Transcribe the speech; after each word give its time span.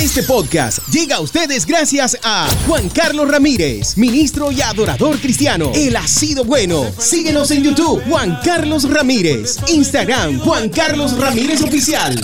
Este 0.00 0.22
podcast 0.24 0.78
llega 0.88 1.16
a 1.16 1.20
ustedes 1.20 1.64
gracias 1.64 2.18
a 2.22 2.46
Juan 2.66 2.88
Carlos 2.88 3.30
Ramírez, 3.30 3.96
ministro 3.96 4.50
y 4.50 4.60
adorador 4.60 5.18
cristiano. 5.20 5.70
Él 5.74 5.96
ha 5.96 6.06
sido 6.06 6.44
bueno. 6.44 6.84
Síguenos 6.98 7.50
en 7.52 7.62
YouTube, 7.62 8.02
Juan 8.08 8.38
Carlos 8.44 8.90
Ramírez. 8.90 9.56
Instagram, 9.68 10.40
Juan 10.40 10.68
Carlos 10.68 11.16
Ramírez 11.18 11.62
Oficial. 11.62 12.20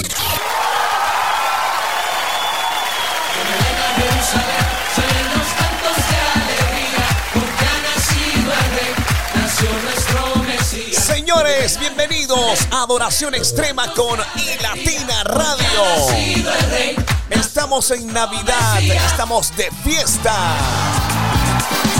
Señores, 10.93 11.79
bienvenidos 11.79 12.66
a 12.73 12.82
Adoración 12.82 13.34
Extrema 13.34 13.93
con 13.95 14.18
Latina 14.61 15.25
Radio. 15.25 17.09
Estamos 17.51 17.91
en 17.91 18.07
Navidad, 18.07 18.80
estamos 18.80 19.51
de 19.56 19.69
fiesta 19.83 20.33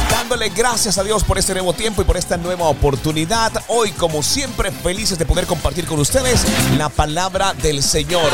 dándole 0.09 0.51
gracias 0.51 0.97
a 0.97 1.03
Dios 1.03 1.25
por 1.25 1.39
este 1.39 1.55
nuevo 1.55 1.73
tiempo 1.73 2.03
y 2.03 2.05
por 2.05 2.17
esta 2.17 2.37
nueva 2.37 2.69
oportunidad. 2.69 3.51
Hoy, 3.67 3.91
como 3.91 4.23
siempre, 4.23 4.71
felices 4.71 5.19
de 5.19 5.27
poder 5.27 5.47
compartir 5.47 5.87
con 5.87 5.99
ustedes 5.99 6.45
la 6.79 6.89
palabra 6.89 7.53
del 7.55 7.83
Señor. 7.83 8.31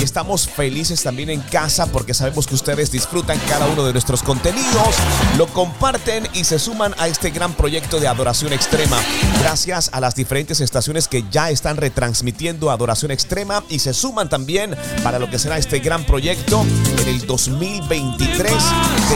Y 0.00 0.04
estamos 0.04 0.48
felices 0.48 1.02
también 1.02 1.28
en 1.30 1.40
casa 1.40 1.86
porque 1.86 2.14
sabemos 2.14 2.46
que 2.46 2.54
ustedes 2.54 2.92
disfrutan 2.92 3.38
cada 3.48 3.66
uno 3.66 3.84
de 3.84 3.92
nuestros 3.92 4.22
contenidos, 4.22 4.94
lo 5.36 5.48
comparten 5.48 6.28
y 6.34 6.44
se 6.44 6.60
suman 6.60 6.94
a 6.98 7.08
este 7.08 7.30
gran 7.30 7.54
proyecto 7.54 7.98
de 7.98 8.06
adoración 8.06 8.52
extrema. 8.52 8.96
Gracias 9.40 9.90
a 9.92 10.00
las 10.00 10.14
diferentes 10.14 10.60
estaciones 10.60 11.08
que 11.08 11.24
ya 11.30 11.50
están 11.50 11.76
retransmitiendo 11.76 12.70
adoración 12.70 13.10
extrema 13.10 13.64
y 13.68 13.80
se 13.80 13.92
suman 13.92 14.28
también 14.28 14.76
para 15.02 15.18
lo 15.18 15.28
que 15.28 15.38
será 15.38 15.58
este 15.58 15.80
gran 15.80 16.04
proyecto 16.04 16.64
en 16.98 17.08
el 17.08 17.26
2023 17.26 18.52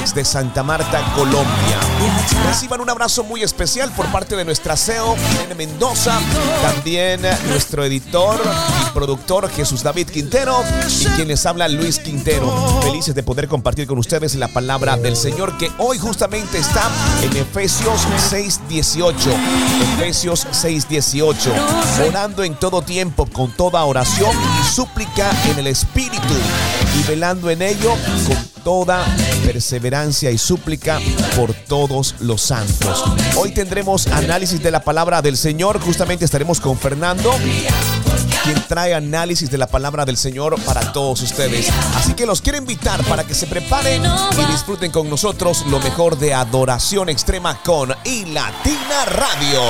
desde 0.00 0.24
Santa 0.24 0.64
Marta, 0.64 1.00
Colombia. 1.14 1.78
Reciban 2.46 2.80
un 2.80 2.90
abrazo 2.90 3.22
muy 3.22 3.42
especial 3.42 3.92
por 3.92 4.06
parte 4.06 4.34
de 4.34 4.44
nuestra 4.44 4.76
CEO, 4.76 5.16
Irene 5.34 5.54
Mendoza, 5.54 6.18
también 6.62 7.22
nuestro 7.48 7.84
editor 7.84 8.40
y 8.80 8.90
productor 8.90 9.48
Jesús 9.48 9.84
David 9.84 10.08
Quintero 10.08 10.71
y 11.00 11.06
quien 11.16 11.28
les 11.28 11.46
habla 11.46 11.68
Luis 11.68 11.98
Quintero. 11.98 12.80
Felices 12.82 13.14
de 13.14 13.22
poder 13.22 13.48
compartir 13.48 13.86
con 13.86 13.98
ustedes 13.98 14.34
la 14.34 14.48
palabra 14.48 14.96
del 14.96 15.16
Señor 15.16 15.56
que 15.58 15.70
hoy 15.78 15.98
justamente 15.98 16.58
está 16.58 16.90
en 17.22 17.36
Efesios 17.36 18.06
6:18. 18.30 19.30
Efesios 19.96 20.46
6:18. 20.52 21.52
Orando 22.08 22.44
en 22.44 22.54
todo 22.54 22.82
tiempo 22.82 23.26
con 23.26 23.50
toda 23.56 23.84
oración 23.84 24.34
y 24.60 24.74
súplica 24.74 25.30
en 25.50 25.58
el 25.58 25.66
Espíritu 25.66 26.34
y 26.98 27.02
velando 27.08 27.50
en 27.50 27.62
ello 27.62 27.90
con 28.26 28.51
toda 28.64 29.04
perseverancia 29.44 30.30
y 30.30 30.38
súplica 30.38 31.00
por 31.36 31.54
todos 31.54 32.14
los 32.20 32.42
santos. 32.42 33.04
Hoy 33.36 33.52
tendremos 33.52 34.06
análisis 34.06 34.62
de 34.62 34.70
la 34.70 34.82
palabra 34.82 35.22
del 35.22 35.36
Señor. 35.36 35.80
Justamente 35.80 36.24
estaremos 36.24 36.60
con 36.60 36.78
Fernando 36.78 37.32
quien 38.42 38.60
trae 38.66 38.94
análisis 38.94 39.50
de 39.50 39.58
la 39.58 39.66
palabra 39.66 40.04
del 40.04 40.16
Señor 40.16 40.60
para 40.62 40.92
todos 40.92 41.22
ustedes. 41.22 41.70
Así 41.96 42.14
que 42.14 42.26
los 42.26 42.40
quiero 42.40 42.58
invitar 42.58 43.02
para 43.04 43.24
que 43.24 43.34
se 43.34 43.46
preparen 43.46 44.02
y 44.04 44.52
disfruten 44.52 44.90
con 44.90 45.08
nosotros 45.08 45.64
lo 45.68 45.78
mejor 45.80 46.18
de 46.18 46.34
adoración 46.34 47.08
extrema 47.08 47.62
con 47.62 47.94
y 48.04 48.24
Latina 48.26 49.04
Radio. 49.06 49.60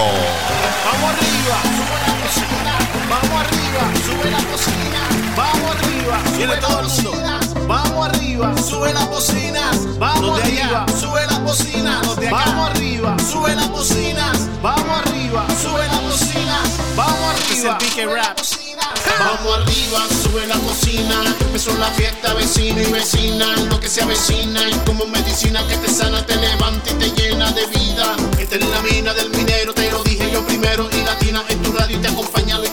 Vamos 0.85 1.11
arriba, 1.13 1.63
sube 1.77 2.01
la 2.07 2.23
cocina. 2.25 2.79
Vamos 3.11 3.47
arriba, 3.47 3.93
sube 4.07 4.31
la 4.31 4.39
cocina. 4.51 5.01
Vamos 5.37 5.77
arriba, 5.77 6.23
sube 6.35 6.57
todo 6.61 6.81
el 6.81 6.89
mundo. 6.89 7.32
Vamos 7.73 8.07
arriba, 8.07 8.55
sube 8.59 8.93
las 8.93 9.09
bocinas. 9.09 9.99
Vamos 9.99 10.39
arriba, 10.39 10.85
sube 11.01 11.25
las 11.25 11.43
bocinas. 11.43 12.07
Vamos 12.31 12.71
arriba, 12.71 13.17
sube 13.19 13.57
las 13.57 13.71
bocinas. 13.71 14.37
Vamos 14.61 14.99
arriba, 15.01 15.47
sube 15.63 15.87
las 15.87 16.03
bocinas. 16.03 16.69
Vamos 16.95 17.35
arriba. 17.35 17.79
Vamos 19.19 19.57
arriba, 19.57 20.07
sube 20.23 20.47
la 20.47 20.59
cocina. 20.59 21.35
Empezó 21.41 21.75
la 21.79 21.87
fiesta, 21.93 22.35
vecino 22.35 22.83
y 22.83 22.93
vecina. 22.93 23.47
Lo 23.71 23.81
que 23.81 23.89
se 23.89 24.03
avecina 24.03 24.69
y 24.69 24.75
como 24.85 25.07
medicina 25.07 25.67
que 25.67 25.79
te 25.79 25.89
sana, 25.89 26.27
te 26.27 26.37
levanta 26.37 26.91
y 26.91 26.95
te 26.97 27.11
llena 27.13 27.53
de 27.53 27.65
vida. 27.69 28.17
Esta 28.39 28.57
es 28.57 28.69
la 28.69 28.83
mina 28.83 29.15
del 29.15 29.31
minero, 29.31 29.73
te 29.73 29.91
lo 29.91 30.05
dije 30.05 30.31
yo 30.31 30.45
primero. 30.45 30.91
Y 30.93 31.03
latina 31.07 31.43
en 31.49 31.63
tu 31.63 31.73
radio 31.73 31.97
y 31.97 32.01
te 32.03 32.09
acompaña 32.09 32.59
Luis 32.59 32.73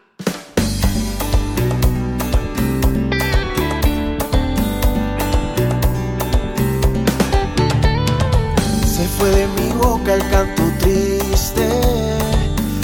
Fue 9.21 9.29
de 9.29 9.47
mi 9.49 9.71
boca 9.73 10.15
el 10.15 10.29
canto 10.31 10.63
triste, 10.79 11.69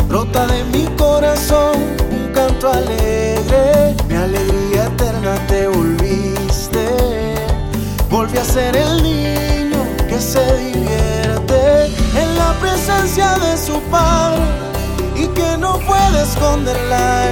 brota 0.08 0.46
de 0.46 0.64
mi 0.66 0.86
corazón 0.96 1.78
un 2.12 2.32
canto 2.32 2.72
alegre, 2.72 3.96
mi 4.08 4.14
alegría 4.14 4.86
eterna 4.86 5.34
te 5.48 5.68
volviste, 5.68 6.86
volví 8.12 8.38
a 8.38 8.46
ser 8.46 8.76
el 8.76 9.02
niño 9.02 9.82
que 10.08 10.20
se 10.20 10.46
divierte 10.58 11.86
en 12.22 12.38
la 12.38 12.54
presencia 12.62 13.36
de 13.40 13.58
su 13.58 13.80
padre 13.90 14.44
y 15.16 15.26
que 15.30 15.58
no 15.58 15.80
puede 15.80 16.22
esconder 16.22 16.78
la 16.88 17.32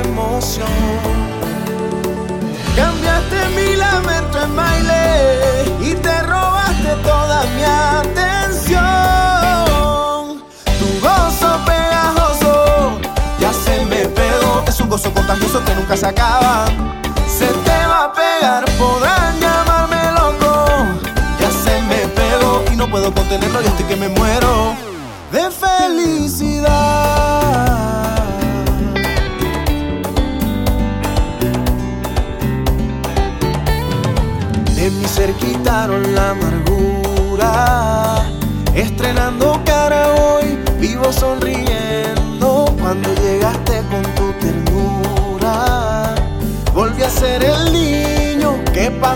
que 15.63 15.75
nunca 15.75 15.95
se 15.95 16.05
acaba. 16.05 16.94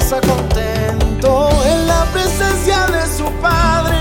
Pasa 0.09 0.21
contento 0.21 1.49
en 1.65 1.87
la 1.87 2.03
presencia 2.05 2.87
de 2.87 3.05
su 3.15 3.25
padre 3.41 3.95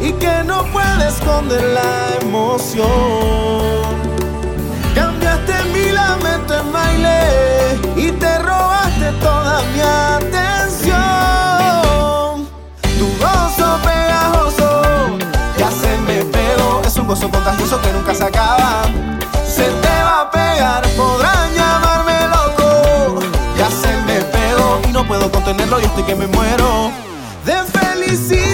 y 0.00 0.12
que 0.12 0.44
no 0.44 0.64
puede 0.66 1.08
esconder 1.08 1.62
la 1.64 2.18
emoción. 2.20 2.86
Cambiaste 4.94 5.54
mi 5.74 5.90
lamento 5.90 6.54
en 6.54 6.72
baile 6.72 7.18
y 7.96 8.12
te 8.12 8.38
robaste 8.38 9.10
toda 9.20 9.62
mi 9.72 9.80
atención. 9.80 10.92
Tu 12.98 13.06
gozo 13.18 13.78
pegajoso 13.82 14.82
ya 15.58 15.70
se 15.70 15.98
me 16.06 16.24
pegó. 16.24 16.82
Es 16.86 16.96
un 16.96 17.06
gozo 17.08 17.28
contagioso 17.28 17.80
que 17.82 17.92
nunca 17.92 18.14
se 18.14 18.24
acaba. 18.24 18.84
Se 19.44 19.64
te 19.64 20.02
va 20.04 20.20
a 20.20 20.30
pegar, 20.30 20.86
podrán 20.96 21.41
contenerlo. 25.44 25.80
Yo 25.80 25.86
estoy 25.86 26.04
que 26.04 26.14
me 26.14 26.26
muero 26.26 26.92
de 27.44 27.54
felicidad. 27.64 28.51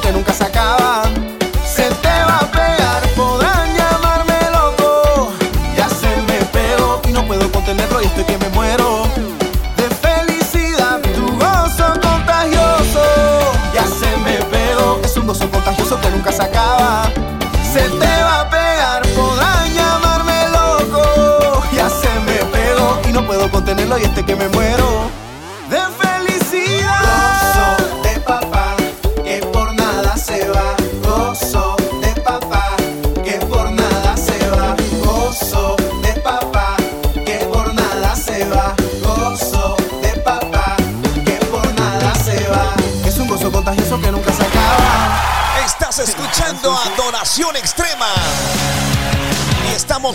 que 0.00 0.12
nunca 0.12 0.32
se 0.32 0.44
acaba. 0.44 1.21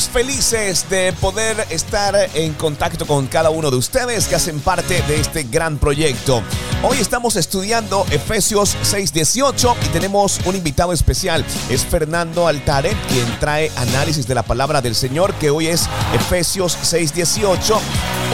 Felices 0.05 0.85
de 0.89 1.11
poder 1.13 1.65
estar 1.69 2.15
en 2.35 2.53
contacto 2.53 3.05
con 3.05 3.27
cada 3.27 3.49
uno 3.49 3.71
de 3.71 3.77
ustedes 3.77 4.27
que 4.27 4.35
hacen 4.35 4.59
parte 4.59 5.01
de 5.07 5.19
este 5.19 5.43
gran 5.43 5.77
proyecto. 5.77 6.43
Hoy 6.83 6.99
estamos 6.99 7.35
estudiando 7.35 8.05
Efesios 8.11 8.77
6:18 8.83 9.75
y 9.85 9.89
tenemos 9.89 10.39
un 10.45 10.55
invitado 10.55 10.93
especial. 10.93 11.43
Es 11.69 11.85
Fernando 11.85 12.47
Altare, 12.47 12.95
quien 13.09 13.39
trae 13.39 13.71
análisis 13.75 14.27
de 14.27 14.35
la 14.35 14.43
palabra 14.43 14.81
del 14.81 14.93
Señor, 14.93 15.33
que 15.35 15.49
hoy 15.49 15.67
es 15.67 15.89
Efesios 16.13 16.77
6:18, 16.83 17.79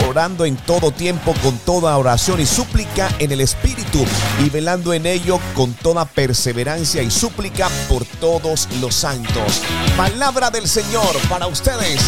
orando 0.08 0.44
en 0.44 0.56
todo 0.56 0.90
tiempo 0.90 1.34
con 1.42 1.58
toda 1.58 1.96
oración 1.96 2.40
y 2.40 2.46
súplica 2.46 3.08
en 3.18 3.32
el 3.32 3.40
Espíritu 3.40 4.04
y 4.44 4.50
velando 4.50 4.92
en 4.92 5.06
ello 5.06 5.38
con 5.54 5.74
toda 5.74 6.04
perseverancia 6.04 7.02
y 7.02 7.10
súplica 7.10 7.68
por 7.88 8.04
todos 8.20 8.68
los 8.80 8.94
santos. 8.94 9.62
Palabra 9.96 10.50
del 10.50 10.68
Señor 10.68 11.16
para 11.28 11.46
ustedes 11.46 12.00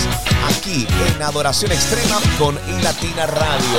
aquí 0.56 0.87
en 1.14 1.22
Adoración 1.22 1.72
Extrema 1.72 2.19
con 2.38 2.58
iLatina 2.78 3.26
Radio. 3.26 3.78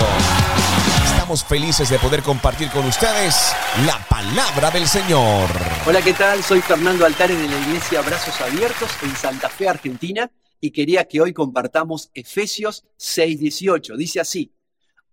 Estamos 1.06 1.44
felices 1.44 1.90
de 1.90 2.00
poder 2.00 2.24
compartir 2.24 2.70
con 2.70 2.86
ustedes 2.86 3.54
la 3.86 3.98
palabra 4.08 4.72
del 4.72 4.88
Señor. 4.88 5.50
Hola, 5.86 6.02
¿qué 6.02 6.14
tal? 6.14 6.44
Soy 6.44 6.62
Fernando 6.62 7.06
Altare 7.06 7.36
de 7.36 7.48
la 7.48 7.58
Iglesia 7.60 8.02
Brazos 8.02 8.40
Abiertos 8.40 8.90
en 9.04 9.16
Santa 9.16 9.50
Fe, 9.50 9.68
Argentina, 9.68 10.30
y 10.60 10.72
quería 10.72 11.08
que 11.08 11.22
hoy 11.22 11.34
compartamos 11.34 12.12
Efesios 12.14 12.86
6:18. 12.98 13.98
Dice 13.98 14.20
así, 14.20 14.52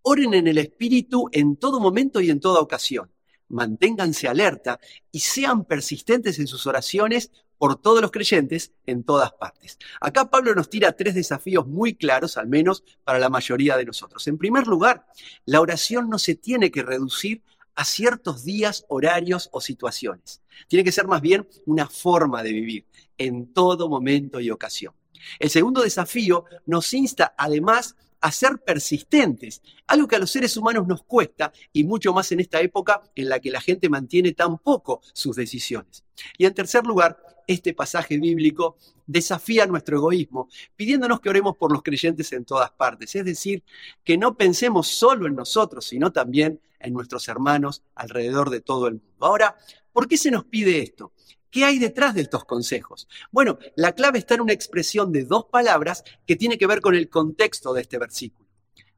oren 0.02 0.34
en 0.34 0.46
el 0.48 0.58
Espíritu 0.58 1.28
en 1.32 1.56
todo 1.56 1.80
momento 1.80 2.20
y 2.20 2.30
en 2.30 2.40
toda 2.40 2.60
ocasión. 2.60 3.10
Manténganse 3.48 4.26
alerta 4.26 4.80
y 5.12 5.20
sean 5.20 5.64
persistentes 5.64 6.38
en 6.38 6.46
sus 6.46 6.66
oraciones 6.66 7.30
por 7.58 7.80
todos 7.80 8.02
los 8.02 8.10
creyentes 8.10 8.72
en 8.86 9.04
todas 9.04 9.32
partes. 9.32 9.78
Acá 10.00 10.28
Pablo 10.28 10.54
nos 10.54 10.68
tira 10.68 10.92
tres 10.92 11.14
desafíos 11.14 11.66
muy 11.66 11.94
claros, 11.94 12.36
al 12.36 12.48
menos 12.48 12.84
para 13.04 13.18
la 13.18 13.28
mayoría 13.28 13.76
de 13.76 13.84
nosotros. 13.84 14.26
En 14.26 14.38
primer 14.38 14.66
lugar, 14.66 15.06
la 15.44 15.60
oración 15.60 16.08
no 16.08 16.18
se 16.18 16.34
tiene 16.34 16.70
que 16.70 16.82
reducir 16.82 17.42
a 17.74 17.84
ciertos 17.84 18.44
días, 18.44 18.84
horarios 18.88 19.48
o 19.52 19.60
situaciones. 19.60 20.42
Tiene 20.68 20.84
que 20.84 20.92
ser 20.92 21.06
más 21.06 21.20
bien 21.20 21.48
una 21.66 21.88
forma 21.88 22.42
de 22.42 22.52
vivir 22.52 22.86
en 23.18 23.52
todo 23.52 23.88
momento 23.88 24.40
y 24.40 24.50
ocasión. 24.50 24.94
El 25.38 25.50
segundo 25.50 25.82
desafío 25.82 26.44
nos 26.66 26.92
insta 26.94 27.34
además 27.36 27.96
a 28.24 28.32
ser 28.32 28.58
persistentes, 28.58 29.60
algo 29.86 30.08
que 30.08 30.16
a 30.16 30.18
los 30.18 30.30
seres 30.30 30.56
humanos 30.56 30.86
nos 30.86 31.02
cuesta 31.02 31.52
y 31.74 31.84
mucho 31.84 32.14
más 32.14 32.32
en 32.32 32.40
esta 32.40 32.58
época 32.62 33.02
en 33.14 33.28
la 33.28 33.38
que 33.38 33.50
la 33.50 33.60
gente 33.60 33.90
mantiene 33.90 34.32
tan 34.32 34.56
poco 34.56 35.02
sus 35.12 35.36
decisiones. 35.36 36.04
Y 36.38 36.46
en 36.46 36.54
tercer 36.54 36.86
lugar, 36.86 37.18
este 37.46 37.74
pasaje 37.74 38.16
bíblico 38.18 38.78
desafía 39.06 39.66
nuestro 39.66 39.98
egoísmo, 39.98 40.48
pidiéndonos 40.74 41.20
que 41.20 41.28
oremos 41.28 41.56
por 41.56 41.70
los 41.70 41.82
creyentes 41.82 42.32
en 42.32 42.46
todas 42.46 42.70
partes, 42.70 43.14
es 43.14 43.26
decir, 43.26 43.62
que 44.02 44.16
no 44.16 44.36
pensemos 44.38 44.88
solo 44.88 45.26
en 45.26 45.34
nosotros, 45.34 45.84
sino 45.84 46.10
también 46.10 46.60
en 46.80 46.94
nuestros 46.94 47.28
hermanos 47.28 47.82
alrededor 47.94 48.50
de 48.50 48.60
todo 48.60 48.88
el 48.88 48.94
mundo. 48.94 49.26
Ahora, 49.26 49.56
¿por 49.92 50.08
qué 50.08 50.16
se 50.16 50.30
nos 50.30 50.44
pide 50.44 50.80
esto? 50.80 51.12
¿Qué 51.54 51.64
hay 51.64 51.78
detrás 51.78 52.16
de 52.16 52.22
estos 52.22 52.44
consejos? 52.46 53.06
Bueno, 53.30 53.60
la 53.76 53.92
clave 53.92 54.18
está 54.18 54.34
en 54.34 54.40
una 54.40 54.52
expresión 54.52 55.12
de 55.12 55.22
dos 55.22 55.44
palabras 55.44 56.02
que 56.26 56.34
tiene 56.34 56.58
que 56.58 56.66
ver 56.66 56.80
con 56.80 56.96
el 56.96 57.08
contexto 57.08 57.72
de 57.72 57.82
este 57.82 57.96
versículo. 57.96 58.48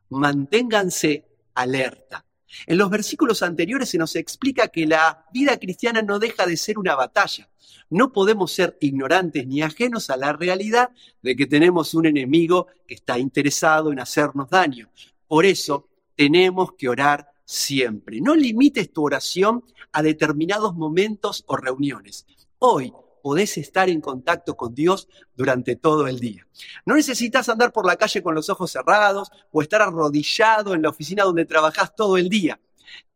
Manténganse 0.09 1.27
alerta. 1.53 2.25
En 2.67 2.79
los 2.79 2.89
versículos 2.89 3.43
anteriores 3.43 3.91
se 3.91 3.99
nos 3.99 4.17
explica 4.17 4.69
que 4.69 4.87
la 4.87 5.27
vida 5.35 5.59
cristiana 5.59 6.01
no 6.01 6.19
deja 6.19 6.47
de 6.47 6.57
ser 6.57 6.79
una 6.79 6.95
batalla. 6.95 7.51
No 7.91 8.11
podemos 8.11 8.53
ser 8.53 8.79
ignorantes 8.81 9.47
ni 9.47 9.61
ajenos 9.61 10.09
a 10.09 10.17
la 10.17 10.33
realidad 10.33 10.89
de 11.21 11.37
que 11.37 11.45
tenemos 11.45 11.93
un 11.93 12.07
enemigo 12.07 12.69
que 12.89 12.95
está 12.95 13.19
interesado 13.19 13.93
en 13.93 14.01
hacernos 14.01 14.49
daño. 14.49 14.89
Por 15.29 15.45
eso 15.45 15.91
tenemos 16.15 16.73
que 16.73 16.89
orar 16.89 17.29
siempre. 17.45 18.23
No 18.23 18.35
limites 18.35 18.91
tu 18.95 19.05
oración 19.05 19.63
a 19.93 20.03
determinados 20.03 20.75
momentos 20.75 21.45
o 21.49 21.59
reuniones. 21.59 22.25
Hoy 22.59 22.93
podés 23.23 23.59
estar 23.59 23.91
en 23.91 24.01
contacto 24.01 24.57
con 24.57 24.75
Dios 24.75 25.09
durante 25.35 25.77
todo 25.77 26.07
el 26.07 26.21
día. 26.21 26.47
No 26.87 26.95
necesitas 26.95 27.49
andar 27.51 27.71
por 27.71 27.85
la 27.85 27.97
calle 27.97 28.23
con 28.23 28.35
los 28.35 28.49
ojos 28.49 28.71
cerrados 28.71 29.31
o 29.53 29.61
estar 29.61 29.83
arrodillado 29.83 30.75
en 30.75 30.81
la 30.81 30.89
oficina 30.89 31.25
donde 31.25 31.45
trabajás 31.45 31.95
todo 31.95 32.17
el 32.17 32.31
día. 32.31 32.59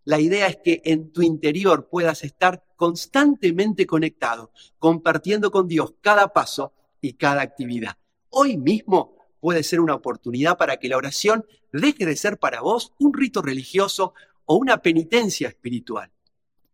La 0.04 0.20
idea 0.20 0.46
es 0.46 0.58
que 0.62 0.82
en 0.84 1.10
tu 1.10 1.22
interior 1.22 1.88
puedas 1.88 2.22
estar 2.22 2.64
constantemente 2.76 3.86
conectado, 3.86 4.50
compartiendo 4.78 5.50
con 5.50 5.68
Dios 5.68 5.94
cada 6.02 6.34
paso 6.34 6.74
y 7.00 7.14
cada 7.14 7.40
actividad. 7.40 7.96
Hoy 8.28 8.58
mismo 8.58 9.16
puede 9.40 9.62
ser 9.62 9.80
una 9.80 9.94
oportunidad 9.94 10.58
para 10.58 10.76
que 10.76 10.88
la 10.88 10.98
oración 10.98 11.46
deje 11.72 12.04
de 12.04 12.16
ser 12.16 12.38
para 12.38 12.60
vos 12.60 12.92
un 12.98 13.14
rito 13.14 13.40
religioso 13.40 14.12
o 14.44 14.56
una 14.56 14.82
penitencia 14.82 15.48
espiritual 15.48 16.10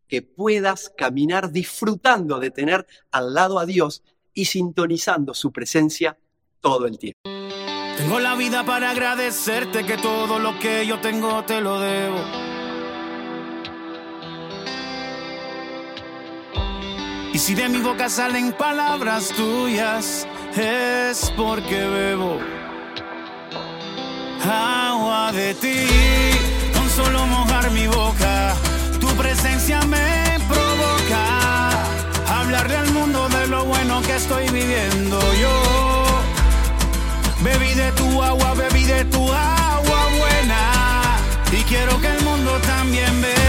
que 0.09 0.23
puedas 0.23 0.93
caminar 0.97 1.51
disfrutando 1.51 2.39
de 2.39 2.51
tener 2.51 2.87
al 3.11 3.35
lado 3.35 3.59
a 3.59 3.67
Dios 3.67 4.03
y 4.35 4.47
sintonizando 4.47 5.35
su 5.35 5.53
presencia 5.53 6.19
todo 6.61 6.87
el 6.87 6.99
tiempo. 6.99 7.19
Tengo 7.97 8.21
la 8.21 8.35
vida 8.35 8.65
para 8.65 8.91
agradecerte 8.91 9.85
que 9.87 9.97
todo 9.97 10.39
lo 10.39 10.59
que 10.59 10.87
yo 10.87 11.01
tengo 11.01 11.45
te 11.45 11.61
lo 11.61 11.81
debo. 11.81 12.19
Y 17.33 17.39
si 17.39 17.55
de 17.55 17.69
mi 17.69 17.81
boca 17.81 18.09
salen 18.09 18.53
palabras 18.53 19.29
tuyas, 19.29 20.27
es 20.57 21.33
porque 21.37 21.85
bebo 21.85 22.41
agua 24.49 25.33
de 25.33 25.55
ti, 25.55 25.87
con 26.73 26.89
solo 26.91 27.27
mojar 27.27 27.71
mi 27.71 27.87
boca 27.87 28.55
presencia 29.26 29.80
me 29.83 30.38
provoca 30.49 31.71
hablarle 32.28 32.76
al 32.76 32.90
mundo 32.92 33.28
de 33.28 33.49
lo 33.49 33.64
bueno 33.64 34.00
que 34.02 34.14
estoy 34.14 34.49
viviendo 34.50 35.18
yo. 35.35 36.04
Bebí 37.42 37.75
de 37.75 37.90
tu 37.92 38.23
agua, 38.23 38.54
bebí 38.54 38.85
de 38.85 39.04
tu 39.06 39.23
agua 39.33 40.00
buena. 40.21 40.62
Y 41.50 41.62
quiero 41.64 42.00
que 42.00 42.06
el 42.06 42.23
mundo 42.23 42.52
también 42.66 43.21
beba 43.21 43.46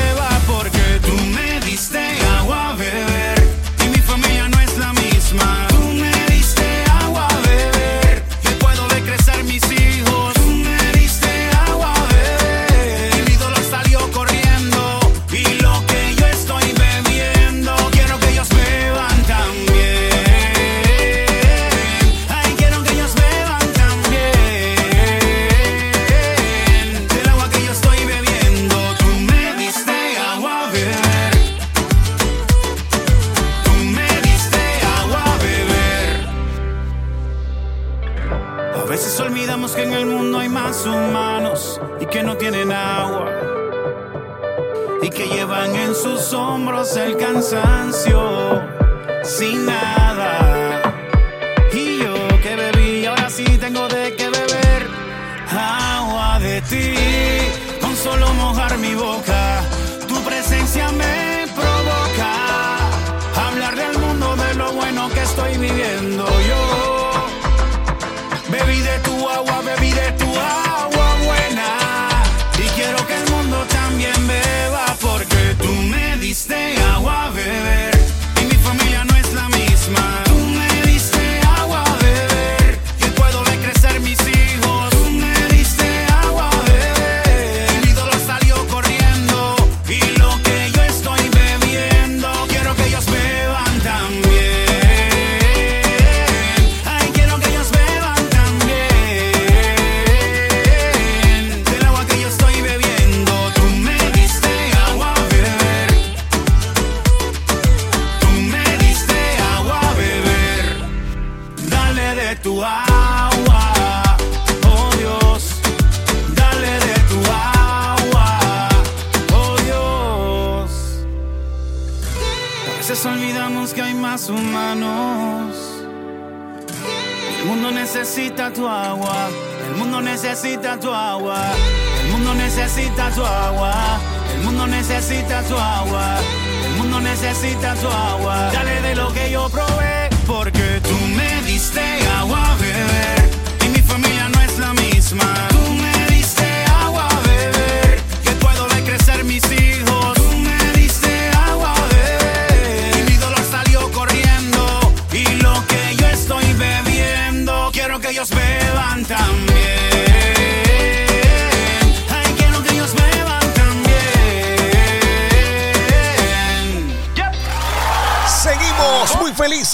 El 127.40 127.46
mundo 127.46 127.72
necesita 127.72 128.52
tu 128.52 128.68
agua. 128.68 129.30
El 129.68 129.76
mundo 129.76 130.02
necesita 130.02 130.80
tu 130.80 130.92
agua. 130.92 131.54
El 132.02 132.12
mundo 132.12 132.34
necesita 132.34 133.10
tu 133.12 133.24
agua. 133.24 134.00
El 134.34 134.42
mundo 134.44 134.68
necesita 134.68 135.44
tu 135.44 135.58
agua. 135.58 136.18
El 136.66 136.76
mundo 136.78 137.00
necesita 137.00 137.76
tu 137.76 137.88
agua. 137.88 138.52
Dale 138.52 138.82
de 138.82 138.96
lo 138.96 139.14
que 139.14 139.32
yo 139.32 139.50
probé. 139.50 140.10
Porque 140.26 140.82
tú 140.82 140.98
me 141.16 141.42
diste 141.44 142.07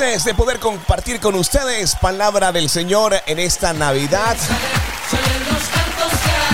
de 0.03 0.33
poder 0.33 0.60
compartir 0.60 1.22
con 1.22 1.33
ustedes 1.33 1.95
palabra 1.95 2.51
del 2.51 2.67
Señor 2.67 3.15
en 3.25 3.39
esta 3.39 3.72
Navidad 3.72 4.36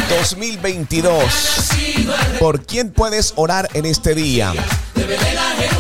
2022. 0.08 1.70
¿Por 2.40 2.64
quién 2.64 2.92
puedes 2.92 3.34
orar 3.38 3.68
en 3.74 3.88
este 3.88 4.14
día? 4.14 4.54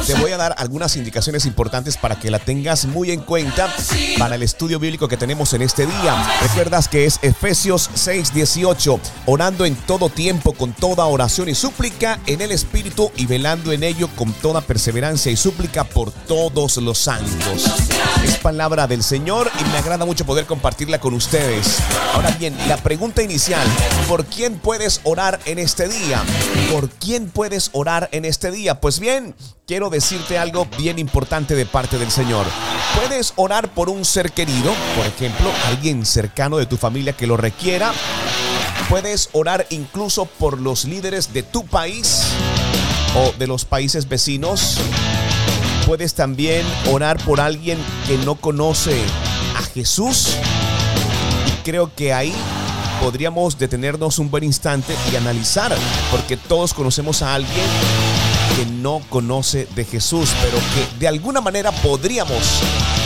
Te 0.09 0.15
voy 0.15 0.31
a 0.31 0.37
dar 0.37 0.55
algunas 0.57 0.95
indicaciones 0.95 1.45
importantes 1.45 1.95
para 1.95 2.19
que 2.19 2.31
la 2.31 2.39
tengas 2.39 2.85
muy 2.87 3.11
en 3.11 3.19
cuenta 3.19 3.71
para 4.17 4.33
el 4.33 4.41
estudio 4.41 4.79
bíblico 4.79 5.07
que 5.07 5.17
tenemos 5.17 5.53
en 5.53 5.61
este 5.61 5.85
día. 5.85 6.39
Recuerdas 6.41 6.87
que 6.87 7.05
es 7.05 7.19
Efesios 7.21 7.91
6:18, 7.93 8.99
orando 9.27 9.67
en 9.67 9.75
todo 9.75 10.09
tiempo 10.09 10.53
con 10.53 10.73
toda 10.73 11.05
oración 11.05 11.47
y 11.47 11.53
súplica 11.53 12.19
en 12.25 12.41
el 12.41 12.51
Espíritu 12.51 13.11
y 13.17 13.27
velando 13.27 13.71
en 13.71 13.83
ello 13.83 14.09
con 14.15 14.33
toda 14.33 14.61
perseverancia 14.61 15.31
y 15.31 15.37
súplica 15.37 15.83
por 15.83 16.11
todos 16.11 16.77
los 16.77 16.97
santos. 16.97 17.65
Es 18.23 18.35
palabra 18.37 18.87
del 18.87 19.03
Señor 19.03 19.51
y 19.61 19.63
me 19.65 19.77
agrada 19.77 20.05
mucho 20.05 20.25
poder 20.25 20.47
compartirla 20.47 20.99
con 20.99 21.13
ustedes. 21.13 21.77
Ahora 22.15 22.31
bien, 22.31 22.57
la 22.67 22.77
pregunta 22.77 23.21
inicial, 23.21 23.65
¿por 24.07 24.25
quién 24.25 24.57
puedes 24.57 25.01
orar 25.03 25.39
en 25.45 25.59
este 25.59 25.87
día? 25.87 26.23
¿Por 26.71 26.89
quién 26.89 27.29
puedes 27.29 27.69
orar 27.73 28.09
en 28.11 28.25
este 28.25 28.49
día? 28.49 28.81
Pues 28.81 28.99
bien, 28.99 29.35
quiero 29.69 29.91
decirte 29.99 30.37
algo 30.37 30.65
bien 30.77 30.97
importante 30.97 31.55
de 31.55 31.65
parte 31.65 31.97
del 31.97 32.09
Señor. 32.09 32.45
Puedes 32.95 33.33
orar 33.35 33.67
por 33.73 33.89
un 33.89 34.05
ser 34.05 34.31
querido, 34.31 34.73
por 34.95 35.05
ejemplo, 35.05 35.51
alguien 35.67 36.05
cercano 36.05 36.55
de 36.55 36.65
tu 36.65 36.77
familia 36.77 37.11
que 37.11 37.27
lo 37.27 37.35
requiera. 37.35 37.91
Puedes 38.87 39.27
orar 39.33 39.67
incluso 39.71 40.23
por 40.23 40.57
los 40.61 40.85
líderes 40.85 41.33
de 41.33 41.43
tu 41.43 41.65
país 41.65 42.23
o 43.13 43.33
de 43.37 43.45
los 43.45 43.65
países 43.65 44.07
vecinos. 44.07 44.77
Puedes 45.85 46.13
también 46.13 46.65
orar 46.89 47.21
por 47.25 47.41
alguien 47.41 47.77
que 48.07 48.17
no 48.19 48.35
conoce 48.35 49.03
a 49.57 49.63
Jesús. 49.63 50.29
Creo 51.65 51.93
que 51.93 52.13
ahí 52.13 52.33
podríamos 53.01 53.59
detenernos 53.59 54.17
un 54.17 54.31
buen 54.31 54.45
instante 54.45 54.95
y 55.11 55.17
analizar, 55.17 55.75
porque 56.09 56.37
todos 56.37 56.73
conocemos 56.73 57.21
a 57.21 57.35
alguien 57.35 57.65
que 58.59 58.65
no 58.65 59.01
conoce 59.09 59.69
de 59.73 59.85
Jesús, 59.85 60.31
pero 60.41 60.57
que 60.57 60.99
de 60.99 61.07
alguna 61.07 61.39
manera 61.39 61.71
podríamos 61.71 62.43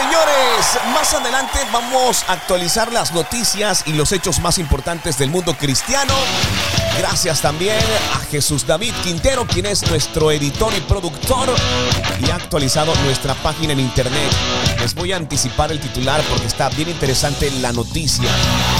Señores, 0.09 0.79
más 0.91 1.13
adelante 1.13 1.59
vamos 1.71 2.23
a 2.27 2.33
actualizar 2.33 2.91
las 2.91 3.13
noticias 3.13 3.83
y 3.85 3.93
los 3.93 4.11
hechos 4.11 4.39
más 4.39 4.57
importantes 4.57 5.19
del 5.19 5.29
mundo 5.29 5.55
cristiano. 5.55 6.15
Gracias 6.97 7.41
también 7.41 7.77
a 8.15 8.19
Jesús 8.31 8.65
David 8.65 8.93
Quintero, 9.03 9.45
quien 9.45 9.67
es 9.67 9.87
nuestro 9.87 10.31
editor 10.31 10.73
y 10.75 10.81
productor 10.81 11.53
y 12.25 12.31
ha 12.31 12.35
actualizado 12.37 12.95
nuestra 13.03 13.35
página 13.35 13.73
en 13.73 13.81
internet. 13.81 14.31
Les 14.79 14.95
voy 14.95 15.11
a 15.11 15.17
anticipar 15.17 15.71
el 15.71 15.79
titular 15.79 16.23
porque 16.27 16.47
está 16.47 16.69
bien 16.69 16.89
interesante 16.89 17.51
la 17.61 17.71
noticia. 17.71 18.29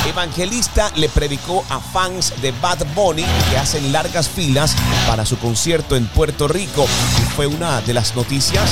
Evangelista 0.08 0.92
le 0.96 1.10
predicó 1.10 1.64
a 1.70 1.80
fans 1.80 2.34
de 2.42 2.52
Bad 2.54 2.88
Bunny 2.96 3.26
que 3.52 3.58
hacen 3.58 3.92
largas 3.92 4.28
filas 4.28 4.76
para 5.08 5.28
su 5.28 5.38
concierto 5.38 5.96
en 5.96 6.08
Puerto 6.08 6.48
Rico. 6.48 6.88
Fue 7.36 7.46
una 7.46 7.82
de 7.82 7.94
las 7.94 8.16
noticias 8.16 8.72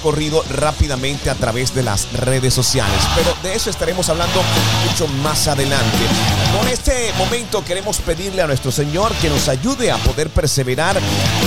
que 0.00 0.08
ha 0.08 0.12
corrido 0.12 0.44
rápidamente 0.50 1.30
a 1.30 1.34
través 1.34 1.74
de 1.74 1.82
las 1.82 2.12
redes 2.12 2.54
sociales. 2.54 3.00
Pero 3.14 3.34
de 3.42 3.54
eso 3.54 3.70
estaremos 3.70 4.08
hablando 4.08 4.40
mucho 4.88 5.06
más 5.22 5.48
adelante. 5.48 5.98
Por 6.56 6.68
este 6.68 7.12
momento 7.18 7.64
queremos 7.64 7.98
pedirle 7.98 8.42
a 8.42 8.46
nuestro 8.46 8.72
Señor 8.72 9.12
que 9.20 9.28
nos 9.28 9.48
ayude 9.48 9.90
a 9.90 9.96
poder 9.98 10.30
perseverar 10.30 11.00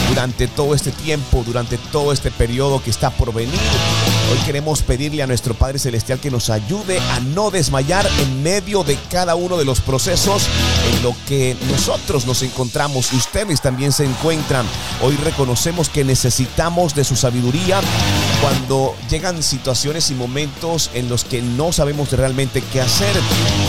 durante 0.09 0.47
todo 0.47 0.75
este 0.75 0.91
tiempo, 0.91 1.43
durante 1.45 1.77
todo 1.77 2.11
este 2.11 2.31
periodo 2.31 2.81
que 2.81 2.89
está 2.89 3.09
por 3.09 3.33
venir. 3.33 3.59
Hoy 4.31 4.37
queremos 4.45 4.81
pedirle 4.81 5.21
a 5.23 5.27
nuestro 5.27 5.53
Padre 5.53 5.79
Celestial 5.79 6.19
que 6.19 6.31
nos 6.31 6.49
ayude 6.49 6.99
a 6.99 7.19
no 7.19 7.51
desmayar 7.51 8.07
en 8.19 8.41
medio 8.43 8.83
de 8.83 8.97
cada 9.09 9.35
uno 9.35 9.57
de 9.57 9.65
los 9.65 9.81
procesos 9.81 10.47
en 10.91 11.03
lo 11.03 11.15
que 11.27 11.55
nosotros 11.69 12.25
nos 12.25 12.41
encontramos 12.41 13.13
y 13.13 13.17
ustedes 13.17 13.61
también 13.61 13.91
se 13.91 14.05
encuentran. 14.05 14.65
Hoy 15.01 15.15
reconocemos 15.17 15.89
que 15.89 16.03
necesitamos 16.03 16.95
de 16.95 17.03
su 17.03 17.15
sabiduría 17.15 17.81
cuando 18.43 18.93
llegan 19.09 19.41
situaciones 19.41 20.11
y 20.11 20.15
momentos 20.15 20.89
en 20.93 21.07
los 21.07 21.23
que 21.23 21.41
no 21.41 21.71
sabemos 21.71 22.11
realmente 22.11 22.61
qué 22.73 22.81
hacer. 22.81 23.15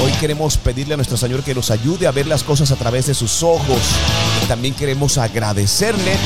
Hoy 0.04 0.10
queremos 0.18 0.56
pedirle 0.56 0.94
a 0.94 0.96
nuestro 0.96 1.16
Señor 1.16 1.44
que 1.44 1.54
nos 1.54 1.70
ayude 1.70 2.08
a 2.08 2.10
ver 2.10 2.26
las 2.26 2.42
cosas 2.42 2.72
a 2.72 2.76
través 2.76 3.06
de 3.06 3.14
sus 3.14 3.44
ojos. 3.44 3.78
También 4.48 4.74
queremos 4.74 5.16
agradecerle 5.16 6.16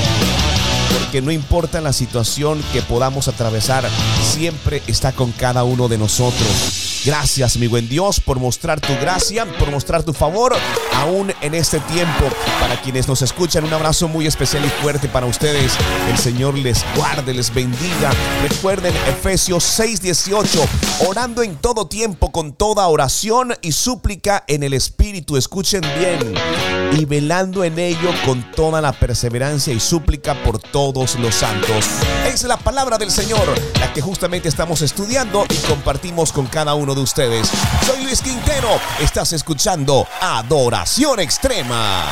porque 0.99 1.21
no 1.21 1.31
importa 1.31 1.83
la 1.83 1.93
situación 1.93 2.65
que 2.73 2.81
podamos 2.81 3.29
atravesar, 3.29 3.87
siempre 4.23 4.83
está 4.87 5.13
con 5.13 5.31
cada 5.33 5.65
uno 5.65 5.89
de 5.89 5.99
nosotros. 5.99 6.88
Gracias, 7.05 7.57
mi 7.57 7.69
buen 7.69 7.89
Dios, 7.89 8.21
por 8.21 8.39
mostrar 8.41 8.81
tu 8.81 8.93
gracia, 9.01 9.47
por 9.59 9.71
mostrar 9.71 10.03
tu 10.03 10.13
favor, 10.13 10.55
aún 10.95 11.33
en 11.41 11.55
este 11.55 11.79
tiempo. 11.81 12.27
Para 12.61 12.81
quienes 12.83 13.07
nos 13.07 13.23
escuchan, 13.23 13.65
un 13.65 13.73
abrazo 13.73 14.09
muy 14.09 14.27
especial 14.27 14.65
y 14.65 14.69
fuerte 14.83 15.09
para 15.09 15.27
ustedes. 15.27 15.73
El 16.11 16.19
Señor 16.19 16.55
les 16.55 16.85
guarde, 16.97 17.33
les 17.33 17.55
bendiga. 17.55 18.11
Recuerden 18.43 18.95
Efesios 19.07 19.65
6:18, 19.65 20.67
orando 21.07 21.43
en 21.43 21.57
todo 21.57 21.87
tiempo 21.87 22.33
con 22.33 22.53
toda 22.53 22.89
oración 22.89 23.55
y 23.63 23.73
súplica 23.73 24.45
en 24.49 24.65
el 24.65 24.73
Espíritu. 24.73 25.37
Escuchen 25.37 25.83
bien. 25.99 26.35
Y 26.93 27.05
velando 27.05 27.65
en 27.65 27.79
ello 27.79 28.11
con 28.25 28.51
toda 28.53 28.81
la 28.81 28.93
perseverancia 28.93 29.73
y 29.73 29.79
súplica 29.79 30.35
por 30.43 30.59
todos 30.59 31.17
los 31.17 31.35
santos. 31.35 31.87
Es 32.27 32.43
la 32.45 32.57
palabra 32.57 32.99
del 32.99 33.11
Señor, 33.11 33.47
la 33.79 33.93
que 33.93 34.01
justamente 34.01 34.49
estamos 34.49 34.83
estudiando 34.83 35.47
y 35.49 35.55
compartimos 35.69 36.33
con 36.33 36.47
cada 36.47 36.75
uno 36.75 36.88
de 36.95 37.03
ustedes. 37.03 37.51
Soy 37.87 38.03
Luis 38.03 38.23
Quintero, 38.23 38.81
estás 39.01 39.33
escuchando 39.33 40.07
Adoración 40.21 41.21
Extrema. 41.21 42.05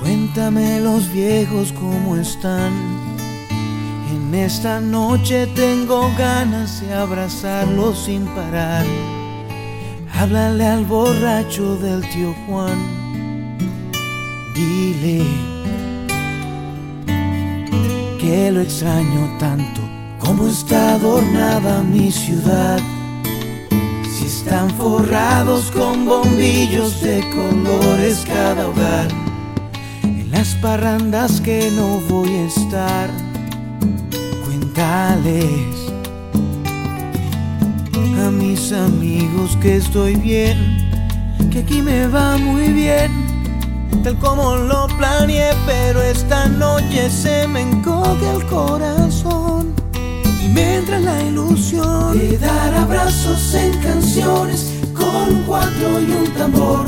Cuéntame 0.00 0.80
los 0.80 1.10
viejos 1.12 1.72
cómo 1.72 2.16
están. 2.16 2.72
En 4.10 4.34
esta 4.34 4.80
noche 4.80 5.46
tengo 5.54 6.10
ganas 6.16 6.80
de 6.80 6.94
abrazarlos 6.94 7.98
sin 8.04 8.26
parar. 8.26 8.84
Háblale 10.18 10.66
al 10.66 10.84
borracho 10.84 11.76
del 11.76 12.00
tío 12.10 12.34
Juan. 12.44 12.76
Dile 14.52 15.22
que 18.18 18.50
lo 18.50 18.60
extraño 18.60 19.36
tanto. 19.38 19.80
Cómo 20.18 20.48
está 20.48 20.94
adornada 20.94 21.84
mi 21.84 22.10
ciudad. 22.10 22.80
Si 24.10 24.26
están 24.26 24.70
forrados 24.70 25.70
con 25.70 26.04
bombillos 26.04 27.00
de 27.00 27.20
colores 27.30 28.24
cada 28.26 28.66
hogar. 28.66 29.06
En 30.02 30.32
las 30.32 30.48
parrandas 30.56 31.40
que 31.40 31.70
no 31.76 32.00
voy 32.08 32.28
a 32.28 32.46
estar. 32.46 33.08
Cuéntales 34.44 35.77
a 38.18 38.30
mis 38.30 38.72
amigos 38.72 39.56
que 39.60 39.76
estoy 39.76 40.16
bien, 40.16 40.56
que 41.50 41.60
aquí 41.60 41.82
me 41.82 42.06
va 42.08 42.36
muy 42.38 42.68
bien, 42.68 43.10
tal 44.02 44.18
como 44.18 44.56
lo 44.56 44.86
planeé, 44.98 45.50
pero 45.66 46.02
esta 46.02 46.46
noche 46.46 47.10
se 47.10 47.46
me 47.46 47.62
encoge 47.62 48.30
el 48.30 48.44
corazón 48.46 49.74
y 50.42 50.48
me 50.48 50.76
entra 50.76 50.98
la 51.00 51.22
ilusión 51.22 52.18
de 52.18 52.38
dar 52.38 52.74
abrazos 52.74 53.54
en 53.54 53.72
canciones 53.80 54.72
con 54.94 55.34
un 55.34 55.42
cuatro 55.44 56.00
y 56.00 56.10
un 56.10 56.32
tambor 56.34 56.86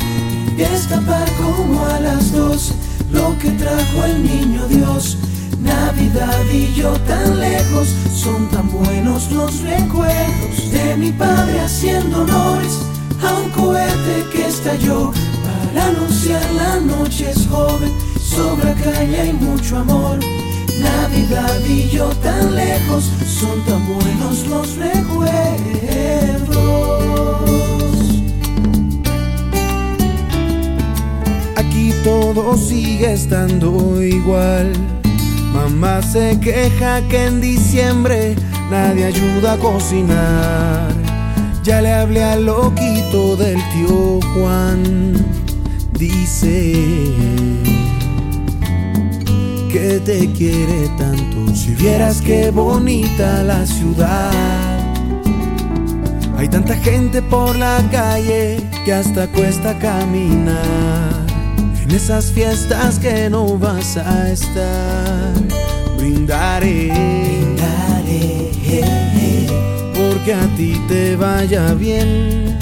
y 0.52 0.56
destapar 0.56 1.28
como 1.36 1.86
a 1.86 2.00
las 2.00 2.32
dos 2.32 2.72
lo 3.10 3.36
que 3.38 3.50
trajo 3.52 4.04
el 4.04 4.22
niño 4.22 4.66
Dios. 4.68 5.19
Navidad 5.62 6.44
y 6.52 6.72
yo 6.74 6.92
tan 7.06 7.38
lejos, 7.38 7.88
son 8.14 8.48
tan 8.48 8.68
buenos 8.70 9.30
los 9.30 9.60
recuerdos 9.60 10.70
de 10.72 10.96
mi 10.96 11.12
padre 11.12 11.60
haciendo 11.60 12.22
honores 12.22 12.78
a 13.22 13.34
un 13.34 13.50
cohete 13.50 14.24
que 14.32 14.46
estalló 14.46 15.12
para 15.44 15.86
anunciar 15.88 16.42
la 16.52 16.80
noche 16.80 17.30
es 17.30 17.46
joven, 17.46 17.92
sobra 18.18 18.74
caña 18.74 19.26
y 19.26 19.32
mucho 19.32 19.78
amor. 19.78 20.18
Navidad 20.80 21.60
y 21.68 21.88
yo 21.90 22.08
tan 22.22 22.54
lejos, 22.54 23.04
son 23.26 23.62
tan 23.66 23.86
buenos 23.86 24.46
los 24.46 24.76
recuerdos. 24.76 25.30
Aquí 31.56 31.92
todo 32.02 32.56
sigue 32.56 33.12
estando 33.12 34.02
igual. 34.02 34.99
Mamá 35.52 36.00
se 36.02 36.38
queja 36.40 37.02
que 37.08 37.26
en 37.26 37.40
diciembre 37.40 38.36
nadie 38.70 39.06
ayuda 39.06 39.54
a 39.54 39.56
cocinar. 39.58 40.92
Ya 41.62 41.82
le 41.82 41.92
hablé 41.92 42.22
al 42.24 42.46
loquito 42.46 43.36
del 43.36 43.58
tío 43.72 44.20
Juan. 44.34 45.12
Dice 45.92 46.74
que 49.72 50.00
te 50.04 50.32
quiere 50.32 50.88
tanto. 50.96 51.54
Si 51.54 51.74
vieras 51.74 52.20
qué 52.22 52.50
bonita 52.50 53.42
la 53.42 53.66
ciudad. 53.66 54.80
Hay 56.36 56.48
tanta 56.48 56.74
gente 56.76 57.20
por 57.20 57.54
la 57.56 57.82
calle 57.90 58.62
que 58.84 58.94
hasta 58.94 59.26
cuesta 59.28 59.78
caminar. 59.78 61.09
En 61.90 61.96
esas 61.96 62.30
fiestas 62.30 63.00
que 63.00 63.28
no 63.28 63.58
vas 63.58 63.96
a 63.96 64.30
estar, 64.30 65.32
brindaré. 65.98 66.86
Brindaré 66.86 67.90
ti 70.56 70.80
te 70.86 71.16
vaya 71.16 71.74
bien, 71.74 72.56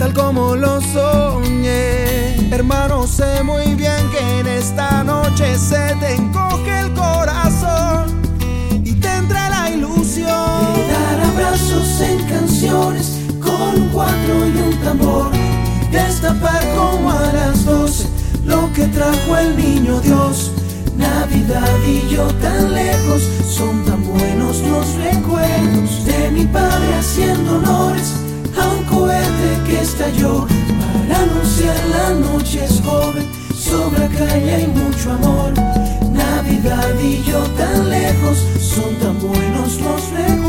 tal 0.00 0.12
como 0.12 0.56
lo 0.56 0.80
soñé. 0.80 2.34
Hermano, 2.50 3.06
sé 3.06 3.44
muy 3.44 3.76
bien 3.76 4.02
que 4.10 4.40
en 4.40 4.48
esta 4.48 5.04
noche 5.04 5.56
se 5.56 5.94
te 6.00 6.14
encoge 6.16 6.80
el 6.80 6.92
corazón 6.92 8.20
y 8.84 8.94
tendré 8.94 9.48
la 9.48 9.70
ilusión 9.70 10.26
de 10.74 10.92
dar 10.92 11.20
abrazos 11.30 12.00
en 12.00 12.18
canciones 12.26 13.20
con 13.40 13.80
un 13.80 13.88
cuatro 13.90 14.44
y 14.44 14.56
un 14.58 14.76
tambor 14.82 15.30
y 15.32 15.92
destapar 15.92 16.64
como 16.74 17.12
a 17.12 17.32
las 17.32 17.64
doce 17.64 18.11
lo 18.44 18.72
que 18.72 18.86
trajo 18.86 19.36
el 19.36 19.56
niño 19.56 20.00
Dios. 20.00 20.52
Navidad 20.96 21.78
y 21.86 22.14
yo 22.14 22.26
tan 22.34 22.72
lejos, 22.72 23.22
son 23.48 23.84
tan 23.84 24.04
buenos 24.04 24.60
los 24.60 24.94
recuerdos 24.94 26.04
de 26.04 26.30
mi 26.30 26.44
padre 26.44 26.94
haciendo 26.94 27.56
honores 27.56 28.12
a 28.60 28.68
un 28.68 28.84
cohete 28.84 29.50
que 29.66 29.80
estalló 29.80 30.46
para 31.08 31.22
anunciar 31.22 31.76
la 31.90 32.10
noche 32.14 32.64
es 32.64 32.80
joven, 32.84 33.26
sobra 33.54 34.08
calle 34.08 34.62
y 34.62 34.66
mucho 34.66 35.12
amor. 35.12 35.52
Navidad 36.12 36.94
y 37.02 37.22
yo 37.22 37.40
tan 37.58 37.88
lejos, 37.88 38.38
son 38.60 38.94
tan 38.96 39.18
buenos 39.20 39.80
los 39.80 40.10
recuerdos. 40.10 40.41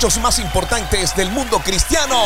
Más 0.00 0.38
importantes 0.38 1.14
del 1.14 1.30
mundo 1.30 1.60
cristiano. 1.62 2.16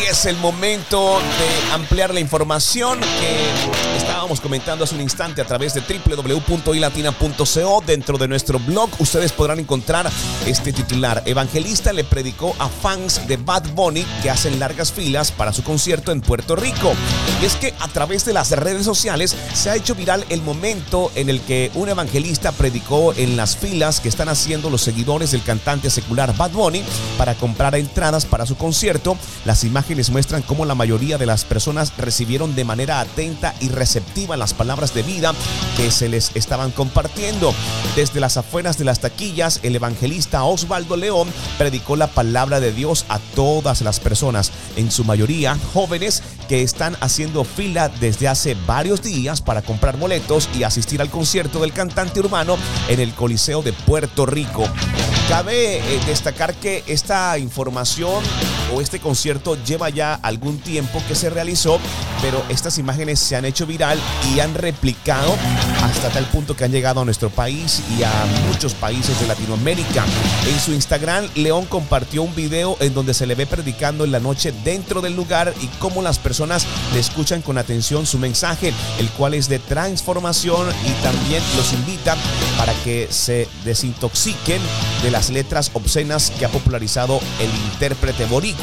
Y 0.00 0.04
es 0.10 0.24
el 0.24 0.36
momento 0.38 1.20
de 1.20 1.72
ampliar 1.72 2.12
la 2.12 2.18
información 2.18 2.98
que 2.98 3.96
estábamos 3.96 4.40
comentando 4.40 4.82
hace 4.82 4.96
un 4.96 5.02
instante 5.02 5.40
a 5.40 5.44
través 5.44 5.74
de 5.74 5.82
www.ilatina.co. 5.82 7.84
Dentro 7.86 8.18
de 8.18 8.26
nuestro 8.26 8.58
blog 8.58 8.90
ustedes 8.98 9.30
podrán 9.30 9.60
encontrar 9.60 10.10
este 10.46 10.72
titular. 10.72 11.22
Evangelista 11.26 11.92
le 11.92 12.04
predicó 12.04 12.54
a 12.58 12.68
fans 12.68 13.26
de 13.28 13.36
Bad 13.36 13.70
Bunny 13.74 14.04
que 14.22 14.30
hacen 14.30 14.58
largas 14.58 14.92
filas 14.92 15.32
para 15.32 15.52
su 15.52 15.62
concierto 15.62 16.12
en 16.12 16.20
Puerto 16.20 16.56
Rico. 16.56 16.92
Y 17.40 17.46
es 17.46 17.54
que 17.56 17.74
a 17.80 17.88
través 17.88 18.24
de 18.24 18.32
las 18.32 18.50
redes 18.50 18.84
sociales 18.84 19.36
se 19.54 19.70
ha 19.70 19.76
hecho 19.76 19.94
viral 19.94 20.24
el 20.28 20.42
momento 20.42 21.10
en 21.14 21.28
el 21.28 21.40
que 21.40 21.70
un 21.74 21.88
evangelista 21.88 22.52
predicó 22.52 23.14
en 23.14 23.36
las 23.36 23.56
filas 23.56 24.00
que 24.00 24.08
están 24.08 24.28
haciendo 24.28 24.70
los 24.70 24.82
seguidores 24.82 25.32
del 25.32 25.42
cantante 25.42 25.90
secular 25.90 26.36
Bad 26.36 26.52
Bunny 26.52 26.82
para 27.18 27.34
comprar 27.34 27.74
entradas 27.74 28.26
para 28.26 28.46
su 28.46 28.56
concierto. 28.56 29.16
Las 29.44 29.64
imágenes 29.64 30.10
muestran 30.10 30.42
cómo 30.42 30.64
la 30.64 30.74
mayoría 30.74 31.18
de 31.18 31.26
las 31.26 31.44
personas 31.44 31.92
recibieron 31.98 32.54
de 32.54 32.64
manera 32.64 33.00
atenta 33.00 33.54
y 33.60 33.68
receptiva 33.68 34.36
las 34.36 34.54
palabras 34.54 34.94
de 34.94 35.02
vida 35.02 35.32
que 35.76 35.90
se 35.90 36.08
les 36.08 36.34
estaban 36.34 36.70
compartiendo. 36.70 37.54
Desde 37.96 38.20
las 38.20 38.36
afueras 38.36 38.78
de 38.78 38.84
las 38.84 39.00
taquillas, 39.00 39.60
el 39.62 39.76
evangelista 39.76 40.31
Osvaldo 40.40 40.96
León 40.96 41.28
predicó 41.58 41.96
la 41.96 42.06
palabra 42.06 42.60
de 42.60 42.72
Dios 42.72 43.04
a 43.08 43.18
todas 43.34 43.82
las 43.82 44.00
personas, 44.00 44.50
en 44.76 44.90
su 44.90 45.04
mayoría 45.04 45.58
jóvenes 45.72 46.22
que 46.48 46.62
están 46.62 46.96
haciendo 47.00 47.44
fila 47.44 47.88
desde 47.88 48.28
hace 48.28 48.56
varios 48.66 49.02
días 49.02 49.40
para 49.40 49.62
comprar 49.62 49.96
boletos 49.96 50.48
y 50.54 50.62
asistir 50.62 51.00
al 51.00 51.10
concierto 51.10 51.60
del 51.60 51.72
cantante 51.72 52.20
urbano 52.20 52.56
en 52.88 53.00
el 53.00 53.14
Coliseo 53.14 53.62
de 53.62 53.72
Puerto 53.72 54.26
Rico. 54.26 54.64
Cabe 55.28 55.78
eh, 55.78 56.00
destacar 56.06 56.54
que 56.54 56.82
esta 56.86 57.38
información 57.38 58.22
o 58.74 58.80
este 58.80 59.00
concierto 59.00 59.56
lleva 59.64 59.90
ya 59.90 60.14
algún 60.14 60.58
tiempo 60.58 61.02
que 61.08 61.14
se 61.14 61.30
realizó, 61.30 61.78
pero 62.20 62.42
estas 62.48 62.78
imágenes 62.78 63.18
se 63.20 63.36
han 63.36 63.44
hecho 63.44 63.66
viral 63.66 63.98
y 64.32 64.40
han 64.40 64.54
replicado 64.54 65.34
hasta 65.82 66.10
tal 66.10 66.24
punto 66.26 66.56
que 66.56 66.64
han 66.64 66.72
llegado 66.72 67.00
a 67.00 67.04
nuestro 67.04 67.30
país 67.30 67.82
y 67.98 68.02
a 68.02 68.12
muchos 68.48 68.74
países 68.74 69.18
de 69.20 69.26
Latinoamérica. 69.26 70.04
En 70.48 70.60
su 70.60 70.72
Instagram, 70.72 71.28
León 71.34 71.66
compartió 71.66 72.22
un 72.22 72.34
video 72.34 72.76
en 72.80 72.94
donde 72.94 73.14
se 73.14 73.26
le 73.26 73.34
ve 73.34 73.46
predicando 73.46 74.04
en 74.04 74.12
la 74.12 74.20
noche 74.20 74.52
dentro 74.64 75.00
del 75.00 75.14
lugar 75.14 75.52
y 75.60 75.66
cómo 75.78 76.02
las 76.02 76.18
personas 76.18 76.66
le 76.92 77.00
escuchan 77.00 77.42
con 77.42 77.58
atención 77.58 78.06
su 78.06 78.18
mensaje, 78.18 78.72
el 78.98 79.08
cual 79.10 79.34
es 79.34 79.48
de 79.48 79.58
transformación 79.58 80.68
y 80.86 81.02
también 81.02 81.42
los 81.56 81.72
invita 81.72 82.16
para 82.56 82.72
que 82.84 83.08
se 83.10 83.48
desintoxiquen 83.64 84.60
de 85.02 85.10
las 85.10 85.30
letras 85.30 85.70
obscenas 85.74 86.30
que 86.38 86.44
ha 86.44 86.48
popularizado 86.48 87.20
el 87.40 87.50
intérprete 87.72 88.24
boricua. 88.26 88.61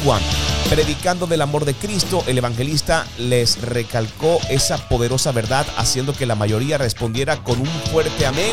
Predicando 0.70 1.26
del 1.26 1.42
amor 1.42 1.64
de 1.64 1.74
Cristo, 1.74 2.24
el 2.26 2.38
evangelista 2.38 3.06
les 3.18 3.60
recalcó 3.60 4.38
esa 4.48 4.78
poderosa 4.88 5.30
verdad, 5.30 5.66
haciendo 5.76 6.14
que 6.14 6.26
la 6.26 6.36
mayoría 6.36 6.78
respondiera 6.78 7.42
con 7.42 7.60
un 7.60 7.66
fuerte 7.66 8.24
amén 8.24 8.52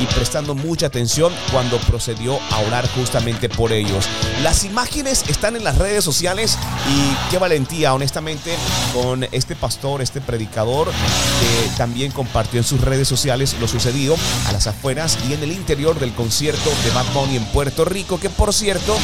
y 0.00 0.06
prestando 0.06 0.54
mucha 0.54 0.86
atención 0.86 1.32
cuando 1.52 1.78
procedió 1.78 2.38
a 2.50 2.58
orar 2.60 2.88
justamente 2.94 3.48
por 3.48 3.72
ellos. 3.72 4.06
Las 4.42 4.64
imágenes 4.64 5.24
están 5.28 5.56
en 5.56 5.64
las 5.64 5.78
redes 5.78 6.04
sociales 6.04 6.58
y 6.88 7.30
qué 7.30 7.38
valentía, 7.38 7.94
honestamente, 7.94 8.54
con 8.92 9.24
este 9.32 9.56
pastor, 9.56 10.02
este 10.02 10.20
predicador, 10.20 10.88
que 10.88 11.76
también 11.76 12.12
compartió 12.12 12.58
en 12.58 12.64
sus 12.64 12.80
redes 12.80 13.08
sociales 13.08 13.56
lo 13.60 13.68
sucedido 13.68 14.16
a 14.46 14.52
las 14.52 14.66
afueras 14.66 15.18
y 15.28 15.32
en 15.32 15.42
el 15.42 15.52
interior 15.52 15.98
del 15.98 16.12
concierto 16.12 16.70
de 16.84 16.90
Bad 16.90 17.12
Bunny 17.12 17.36
en 17.36 17.44
Puerto 17.46 17.84
Rico, 17.84 18.18
que 18.20 18.30
por 18.30 18.52
cierto 18.52 18.96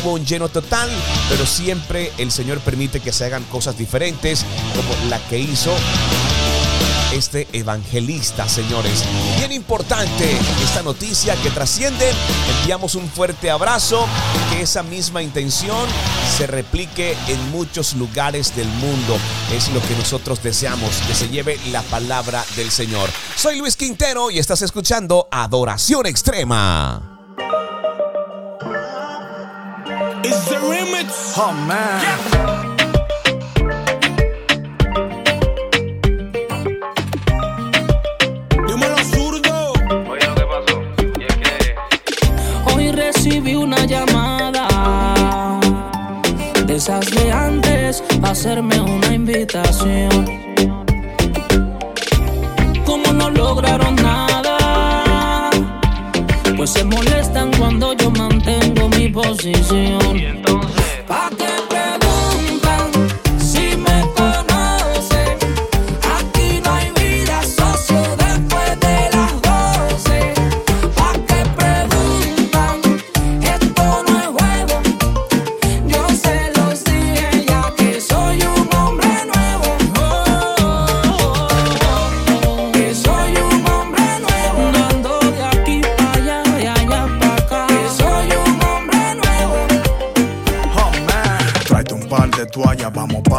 tuvo 0.00 0.14
un 0.14 0.24
lleno 0.24 0.48
total, 0.48 0.90
pero 1.28 1.46
siempre 1.46 2.12
el 2.18 2.30
Señor 2.30 2.60
permite 2.60 3.00
que 3.00 3.12
se 3.12 3.24
hagan 3.24 3.44
cosas 3.44 3.76
diferentes, 3.78 4.44
como 4.74 5.10
la 5.10 5.18
que 5.28 5.38
hizo 5.38 5.72
este 7.12 7.48
evangelista, 7.52 8.48
señores. 8.48 9.04
Bien 9.38 9.52
importante 9.52 10.30
esta 10.62 10.82
noticia 10.82 11.34
que 11.42 11.50
trasciende. 11.50 12.12
Enviamos 12.60 12.94
un 12.94 13.08
fuerte 13.08 13.50
abrazo. 13.50 14.06
Que 14.50 14.62
esa 14.62 14.82
misma 14.82 15.22
intención 15.22 15.86
se 16.36 16.46
replique 16.46 17.16
en 17.28 17.50
muchos 17.50 17.94
lugares 17.94 18.54
del 18.56 18.68
mundo. 18.68 19.16
Es 19.52 19.70
lo 19.72 19.80
que 19.82 19.94
nosotros 19.96 20.42
deseamos, 20.42 20.90
que 21.06 21.14
se 21.14 21.28
lleve 21.28 21.58
la 21.70 21.82
palabra 21.82 22.44
del 22.56 22.70
Señor. 22.70 23.10
Soy 23.36 23.58
Luis 23.58 23.76
Quintero 23.76 24.30
y 24.30 24.38
estás 24.38 24.62
escuchando 24.62 25.28
Adoración 25.30 26.06
Extrema. 26.06 27.18
It's 30.24 30.48
the 30.48 30.58
remix. 30.58 31.34
Oh 31.36 31.52
man. 31.52 32.57
Recibí 43.18 43.56
una 43.56 43.84
llamada 43.84 44.68
de 46.66 46.76
esas 46.76 47.04
de 47.10 47.32
antes 47.32 48.04
hacerme 48.22 48.80
una 48.80 49.12
invitación. 49.12 50.24
Como 52.86 53.12
no 53.12 53.28
lograron 53.30 53.96
nada, 53.96 55.50
pues 56.56 56.70
se 56.70 56.84
molestan 56.84 57.50
cuando 57.58 57.92
yo 57.94 58.08
mantengo 58.12 58.88
mi 58.90 59.08
posición. 59.08 60.67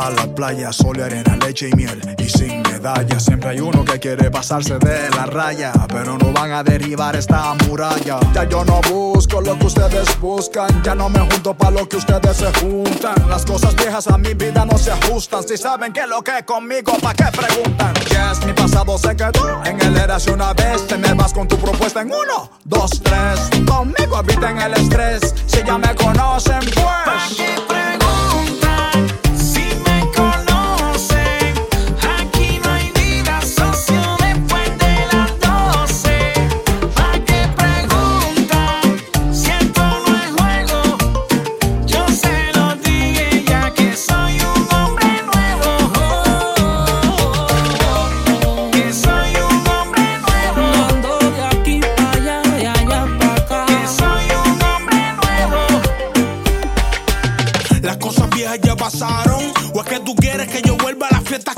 La 0.09 0.25
playa, 0.25 0.73
sol 0.73 0.97
y 0.97 1.01
arena, 1.01 1.35
leche 1.35 1.69
y 1.69 1.75
miel. 1.75 2.01
Y 2.17 2.29
sin 2.29 2.63
medalla, 2.63 3.19
siempre 3.19 3.51
hay 3.51 3.59
uno 3.59 3.85
que 3.85 3.99
quiere 3.99 4.31
pasarse 4.31 4.79
de 4.79 5.09
la 5.11 5.25
raya. 5.25 5.71
Pero 5.87 6.17
no 6.17 6.31
van 6.33 6.51
a 6.51 6.63
derribar 6.63 7.15
esta 7.15 7.53
muralla. 7.67 8.19
Ya 8.33 8.43
yo 8.45 8.65
no 8.65 8.81
busco 8.89 9.39
lo 9.41 9.57
que 9.59 9.65
ustedes 9.67 10.19
buscan. 10.19 10.81
Ya 10.83 10.95
no 10.95 11.09
me 11.09 11.19
junto 11.19 11.53
pa' 11.53 11.69
lo 11.69 11.87
que 11.87 11.97
ustedes 11.97 12.37
se 12.37 12.51
juntan. 12.59 13.29
Las 13.29 13.45
cosas 13.45 13.75
viejas 13.75 14.07
a 14.07 14.17
mi 14.17 14.33
vida 14.33 14.65
no 14.65 14.77
se 14.77 14.91
ajustan. 14.91 15.47
Si 15.47 15.57
saben 15.57 15.93
que 15.93 16.07
lo 16.07 16.23
que 16.23 16.39
es 16.39 16.43
conmigo, 16.43 16.93
¿pa' 17.01 17.13
qué 17.13 17.25
preguntan? 17.25 17.93
Yes, 18.09 18.45
mi 18.45 18.53
pasado 18.53 18.97
se 18.97 19.15
quedó 19.15 19.63
en 19.63 19.79
el 19.81 19.95
eracio 19.95 20.33
una 20.33 20.53
vez. 20.53 20.87
Te 20.87 20.97
me 20.97 21.13
vas 21.13 21.33
con 21.33 21.47
tu 21.47 21.57
propuesta 21.57 22.01
en 22.01 22.07
uno, 22.07 22.49
dos, 22.65 22.89
tres. 23.03 23.49
Conmigo 23.67 24.17
habita 24.17 24.49
en 24.49 24.59
el 24.59 24.73
estrés. 24.73 25.35
Si 25.45 25.63
ya 25.63 25.77
me 25.77 25.93
conocen, 25.95 26.59
pues. 26.73 28.08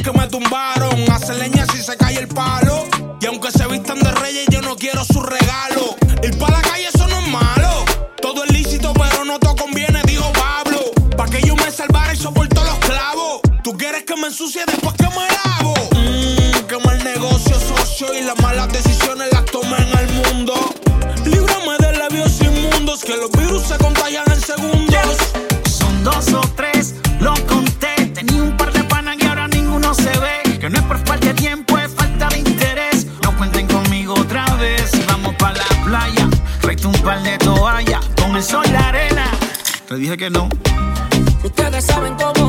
Que 0.01 0.11
me 0.11 0.27
tumbaron. 0.27 1.11
Hace 1.11 1.33
leña 1.35 1.65
si 1.71 1.81
se 1.81 1.95
cae 1.97 2.17
el 2.17 2.27
palo. 2.27 2.85
Y 3.19 3.25
aunque 3.25 3.51
se 3.51 3.67
vistan 3.67 3.99
de 3.99 4.11
reyes, 4.11 4.45
yo 4.49 4.61
no 4.61 4.75
quiero 4.75 5.03
su 5.05 5.21
regalo. 5.21 5.95
Ir 6.23 6.37
pa' 6.37 6.49
la 6.49 6.61
calle, 6.61 6.87
eso 6.93 7.07
no 7.07 7.19
es 7.19 7.27
malo. 7.27 7.85
Todo 8.21 8.43
es 8.43 8.51
lícito, 8.51 8.93
pero 8.93 9.25
no 9.25 9.39
todo 9.39 9.55
conviene, 9.55 10.01
dijo 10.05 10.31
Pablo. 10.33 10.79
Pa' 11.15 11.25
que 11.25 11.41
yo 11.41 11.55
me 11.55 11.71
salvara 11.71 12.13
y 12.13 12.17
soporto 12.17 12.63
los 12.63 12.79
clavos. 12.79 13.41
Tú 13.63 13.77
quieres 13.77 14.03
que 14.03 14.15
me 14.15 14.27
ensucie 14.27 14.65
después 14.65 14.90
dije 40.11 40.17
que 40.17 40.29
no. 40.29 40.49
Ustedes 41.43 41.85
saben 41.85 42.15
cómo 42.15 42.40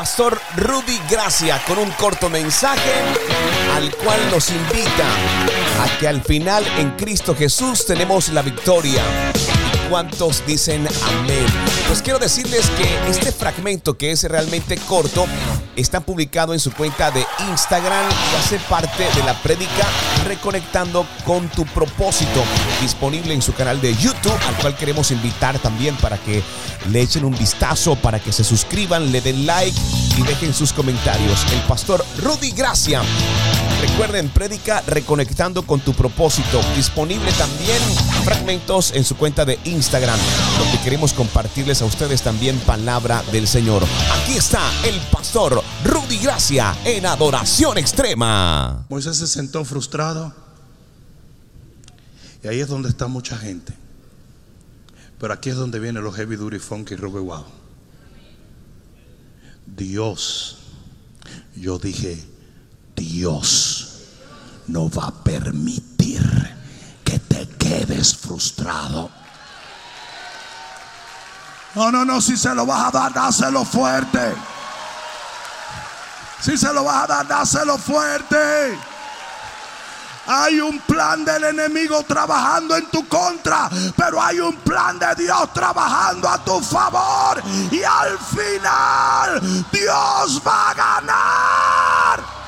pastor 0.00 0.40
Rudy 0.56 0.98
Gracia 1.10 1.62
con 1.66 1.76
un 1.76 1.90
corto 1.90 2.30
mensaje 2.30 2.90
al 3.76 3.94
cual 3.96 4.18
nos 4.30 4.48
invita 4.48 5.06
a 5.82 5.98
que 5.98 6.08
al 6.08 6.22
final 6.22 6.64
en 6.78 6.92
Cristo 6.92 7.36
Jesús 7.36 7.84
tenemos 7.84 8.30
la 8.30 8.40
victoria. 8.40 9.02
¿Cuántos 9.90 10.42
dicen 10.46 10.88
amén? 11.06 11.44
Pues 11.86 12.00
quiero 12.00 12.18
decirles 12.18 12.70
que 12.78 13.10
este 13.10 13.30
fragmento 13.30 13.98
que 13.98 14.12
es 14.12 14.24
realmente 14.24 14.78
corto 14.78 15.26
está 15.76 16.00
publicado 16.00 16.52
en 16.52 16.60
su 16.60 16.72
cuenta 16.72 17.10
de 17.10 17.24
Instagram 17.50 18.10
y 18.10 18.36
hace 18.36 18.58
parte 18.68 19.04
de 19.14 19.22
la 19.24 19.34
prédica 19.34 19.86
Reconectando 20.24 21.06
con 21.24 21.48
tu 21.48 21.64
propósito, 21.64 22.42
disponible 22.80 23.34
en 23.34 23.42
su 23.42 23.54
canal 23.54 23.80
de 23.80 23.94
YouTube, 23.96 24.38
al 24.48 24.54
cual 24.56 24.76
queremos 24.76 25.10
invitar 25.10 25.58
también 25.58 25.96
para 25.96 26.18
que 26.18 26.42
le 26.90 27.00
echen 27.00 27.24
un 27.24 27.36
vistazo, 27.36 27.96
para 27.96 28.20
que 28.20 28.32
se 28.32 28.44
suscriban, 28.44 29.10
le 29.10 29.20
den 29.20 29.46
like 29.46 29.78
y 30.18 30.22
dejen 30.22 30.52
sus 30.52 30.72
comentarios. 30.72 31.44
El 31.52 31.60
pastor 31.62 32.04
Rudy 32.18 32.52
Gracia. 32.52 33.02
Recuerden, 33.80 34.28
prédica 34.28 34.82
Reconectando 34.86 35.66
con 35.66 35.80
tu 35.80 35.94
propósito, 35.94 36.60
disponible 36.76 37.32
también 37.32 37.78
fragmentos 38.24 38.92
en 38.94 39.04
su 39.04 39.16
cuenta 39.16 39.44
de 39.44 39.58
Instagram, 39.64 40.18
donde 40.58 40.80
queremos 40.82 41.12
compartirles 41.12 41.80
a 41.82 41.86
ustedes 41.86 42.22
también 42.22 42.58
palabra 42.60 43.22
del 43.32 43.46
Señor. 43.46 43.82
Aquí 44.22 44.36
está 44.36 44.62
el 44.84 44.98
pastor 45.10 45.62
Rudy 45.84 46.18
Gracia 46.18 46.76
en 46.84 47.06
adoración 47.06 47.78
extrema. 47.78 48.86
Moisés 48.88 49.16
se 49.16 49.26
sentó 49.26 49.64
frustrado. 49.64 50.34
Y 52.42 52.48
ahí 52.48 52.60
es 52.60 52.68
donde 52.68 52.88
está 52.88 53.06
mucha 53.06 53.36
gente. 53.36 53.72
Pero 55.18 55.34
aquí 55.34 55.50
es 55.50 55.56
donde 55.56 55.78
vienen 55.78 56.02
los 56.02 56.14
heavy 56.16 56.36
duty 56.36 56.58
funky 56.58 56.96
Robert 56.96 57.24
Wow. 57.24 57.44
Dios, 59.66 60.56
yo 61.54 61.78
dije, 61.78 62.22
Dios 63.00 63.88
no 64.66 64.90
va 64.90 65.06
a 65.06 65.10
permitir 65.10 66.20
que 67.02 67.18
te 67.18 67.48
quedes 67.48 68.14
frustrado. 68.14 69.08
No, 71.74 71.90
no, 71.90 72.04
no, 72.04 72.20
si 72.20 72.36
se 72.36 72.54
lo 72.54 72.66
vas 72.66 72.88
a 72.88 72.90
dar, 72.90 73.14
dáselo 73.14 73.64
fuerte. 73.64 74.34
Si 76.42 76.58
se 76.58 76.70
lo 76.74 76.84
vas 76.84 77.04
a 77.04 77.06
dar, 77.06 77.26
dáselo 77.26 77.78
fuerte. 77.78 78.78
Hay 80.26 80.60
un 80.60 80.78
plan 80.80 81.24
del 81.24 81.44
enemigo 81.44 82.02
trabajando 82.02 82.76
en 82.76 82.86
tu 82.90 83.08
contra, 83.08 83.70
pero 83.96 84.20
hay 84.22 84.40
un 84.40 84.56
plan 84.56 84.98
de 84.98 85.14
Dios 85.14 85.54
trabajando 85.54 86.28
a 86.28 86.44
tu 86.44 86.60
favor. 86.60 87.42
Y 87.70 87.82
al 87.82 88.18
final 88.18 89.40
Dios 89.72 90.42
va 90.46 90.70
a 90.70 90.74
ganar. 90.74 92.39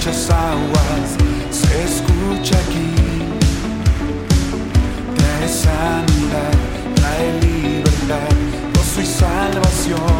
Muchas 0.00 0.30
aguas 0.30 1.10
se 1.50 1.84
escucha 1.84 2.56
aquí. 2.58 2.94
Trae 5.14 5.48
sanidad, 5.48 6.52
trae 6.94 7.40
libertad, 7.42 8.34
gozo 8.74 9.02
y 9.02 9.06
salvación. 9.06 10.19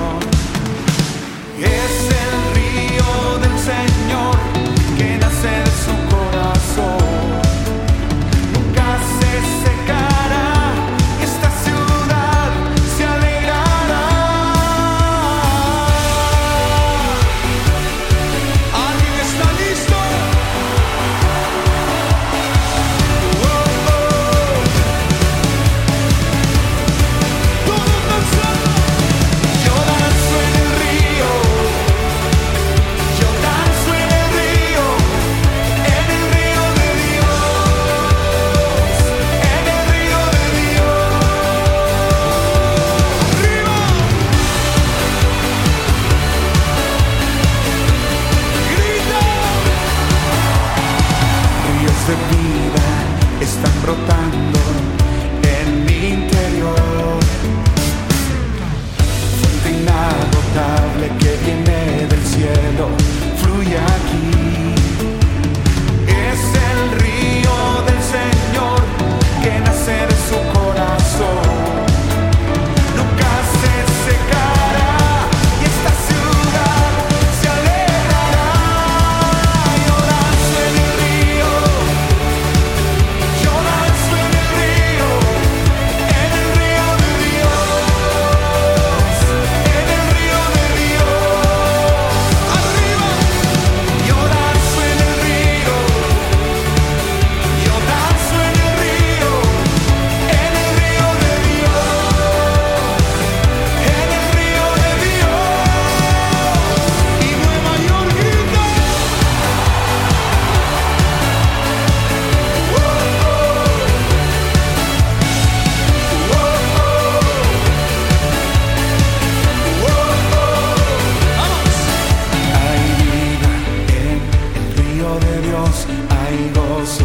Río 125.10 125.18
de 125.18 125.48
Dios, 125.48 125.86
hay 126.08 126.50
gozo 126.54 127.04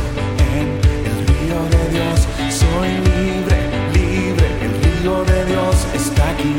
en 0.53 0.67
el 1.05 1.27
río 1.27 1.59
de 1.69 1.89
Dios. 1.89 2.27
Soy 2.53 2.89
libre, 2.89 3.57
libre, 3.93 4.47
el 4.61 5.01
río 5.01 5.23
de 5.23 5.45
Dios 5.45 5.75
está 5.93 6.29
aquí. 6.29 6.55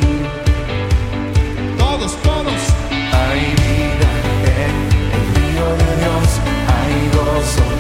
Todos, 1.79 2.17
todos. 2.23 2.63
Hay 2.91 3.41
vida 3.63 4.11
en 4.63 4.75
el 5.19 5.27
río 5.37 5.67
de 5.83 5.97
Dios, 6.01 6.29
hay 6.75 7.11
gozo 7.15 7.76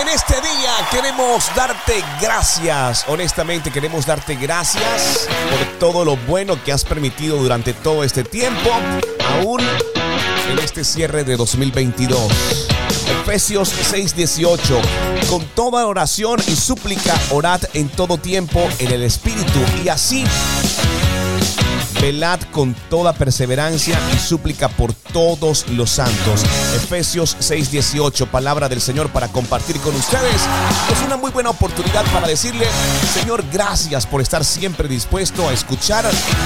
en 0.00 0.08
este 0.08 0.34
día 0.34 0.70
queremos 0.90 1.50
darte 1.54 2.04
gracias. 2.20 3.04
Honestamente 3.08 3.70
queremos 3.70 4.06
darte 4.06 4.34
gracias 4.34 5.28
por 5.50 5.78
todo 5.78 6.04
lo 6.04 6.16
bueno 6.16 6.62
que 6.62 6.72
has 6.72 6.84
permitido 6.84 7.36
durante 7.38 7.72
todo 7.72 8.04
este 8.04 8.24
tiempo, 8.24 8.70
aún 9.34 9.60
en 10.50 10.58
este 10.58 10.84
cierre 10.84 11.24
de 11.24 11.36
2022. 11.36 12.32
Efesios 13.22 13.72
6:18. 13.92 14.80
Con 15.28 15.44
toda 15.54 15.86
oración 15.86 16.40
y 16.46 16.56
súplica, 16.56 17.14
orad 17.30 17.60
en 17.72 17.88
todo 17.88 18.18
tiempo 18.18 18.68
en 18.78 18.92
el 18.92 19.02
Espíritu 19.02 19.58
y 19.84 19.88
así 19.88 20.24
Velad 22.00 22.40
con 22.52 22.74
toda 22.90 23.12
perseverancia 23.12 23.98
y 24.14 24.18
súplica 24.18 24.68
por 24.68 24.92
todos 24.92 25.66
los 25.70 25.90
santos. 25.90 26.42
Efesios 26.74 27.36
6:18, 27.40 28.26
palabra 28.26 28.68
del 28.68 28.80
Señor 28.80 29.08
para 29.10 29.28
compartir 29.28 29.78
con 29.80 29.94
ustedes. 29.94 30.42
Es 30.92 31.02
una 31.04 31.16
muy 31.16 31.30
buena 31.30 31.50
oportunidad 31.50 32.04
para 32.12 32.28
decirle, 32.28 32.66
Señor, 33.14 33.44
gracias 33.50 34.06
por 34.06 34.20
estar 34.20 34.44
siempre 34.44 34.88
dispuesto 34.88 35.48
a 35.48 35.52
escuchar 35.52 36.04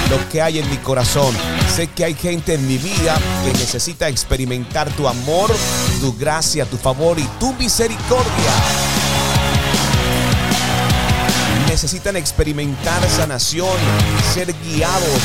lo 0.09 0.29
que 0.29 0.41
hay 0.41 0.59
en 0.59 0.69
mi 0.69 0.77
corazón. 0.77 1.35
Sé 1.75 1.87
que 1.87 2.05
hay 2.05 2.13
gente 2.13 2.53
en 2.53 2.67
mi 2.67 2.77
vida 2.77 3.17
que 3.43 3.51
necesita 3.53 4.07
experimentar 4.07 4.89
tu 4.91 5.07
amor, 5.07 5.51
tu 5.99 6.15
gracia, 6.17 6.65
tu 6.65 6.77
favor 6.77 7.19
y 7.19 7.27
tu 7.39 7.53
misericordia 7.53 8.80
necesitan 11.81 12.15
experimentar 12.15 13.01
sanación, 13.09 13.75
ser 14.35 14.53
guiados. 14.53 15.19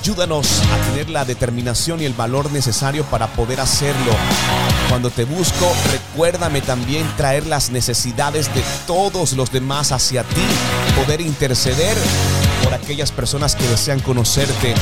Ayúdanos 0.00 0.60
a 0.62 0.90
tener 0.90 1.08
la 1.08 1.24
determinación 1.24 2.00
y 2.00 2.04
el 2.04 2.14
valor 2.14 2.50
necesario 2.50 3.04
para 3.04 3.28
poder 3.28 3.60
hacerlo. 3.60 4.10
Cuando 4.88 5.08
te 5.10 5.24
busco, 5.24 5.72
recuérdame 5.92 6.62
también 6.62 7.06
traer 7.16 7.46
las 7.46 7.70
necesidades 7.70 8.52
de 8.52 8.64
todos 8.88 9.34
los 9.34 9.52
demás 9.52 9.92
hacia 9.92 10.24
ti, 10.24 10.42
poder 10.96 11.20
interceder 11.20 11.96
por 12.64 12.74
aquellas 12.74 13.12
personas 13.12 13.54
que 13.54 13.68
desean 13.68 14.00
conocerte 14.00 14.74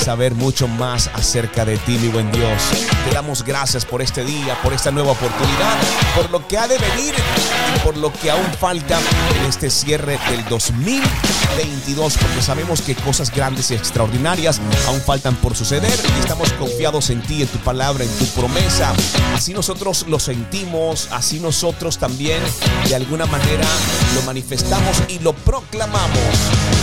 saber 0.00 0.34
mucho 0.34 0.66
más 0.66 1.10
acerca 1.12 1.64
de 1.64 1.76
ti, 1.78 1.98
mi 1.98 2.08
buen 2.08 2.32
Dios. 2.32 2.62
Te 3.06 3.14
damos 3.14 3.44
gracias 3.44 3.84
por 3.84 4.00
este 4.00 4.24
día, 4.24 4.60
por 4.62 4.72
esta 4.72 4.90
nueva 4.90 5.12
oportunidad, 5.12 5.78
por 6.16 6.30
lo 6.30 6.46
que 6.48 6.56
ha 6.56 6.66
de 6.66 6.78
venir 6.78 7.14
y 7.14 7.78
por 7.80 7.96
lo 7.96 8.12
que 8.12 8.30
aún 8.30 8.46
falta 8.58 8.98
en 9.38 9.46
este 9.46 9.68
cierre 9.68 10.18
del 10.30 10.44
2022, 10.48 12.16
porque 12.16 12.42
sabemos 12.42 12.80
que 12.80 12.94
cosas 12.94 13.30
grandes 13.30 13.70
y 13.70 13.74
extraordinarias 13.74 14.60
aún 14.88 15.00
faltan 15.02 15.36
por 15.36 15.54
suceder 15.54 15.98
y 16.16 16.20
estamos 16.20 16.50
confiados 16.54 17.10
en 17.10 17.22
ti, 17.22 17.42
en 17.42 17.48
tu 17.48 17.58
palabra, 17.58 18.04
en 18.04 18.18
tu 18.18 18.24
promesa. 18.28 18.94
Así 19.34 19.52
nosotros 19.52 20.06
lo 20.08 20.18
sentimos, 20.18 21.08
así 21.12 21.40
nosotros 21.40 21.98
también 21.98 22.42
de 22.88 22.94
alguna 22.94 23.26
manera 23.26 23.66
lo 24.14 24.22
manifestamos 24.22 25.02
y 25.08 25.18
lo 25.18 25.34
proclamamos 25.34 26.18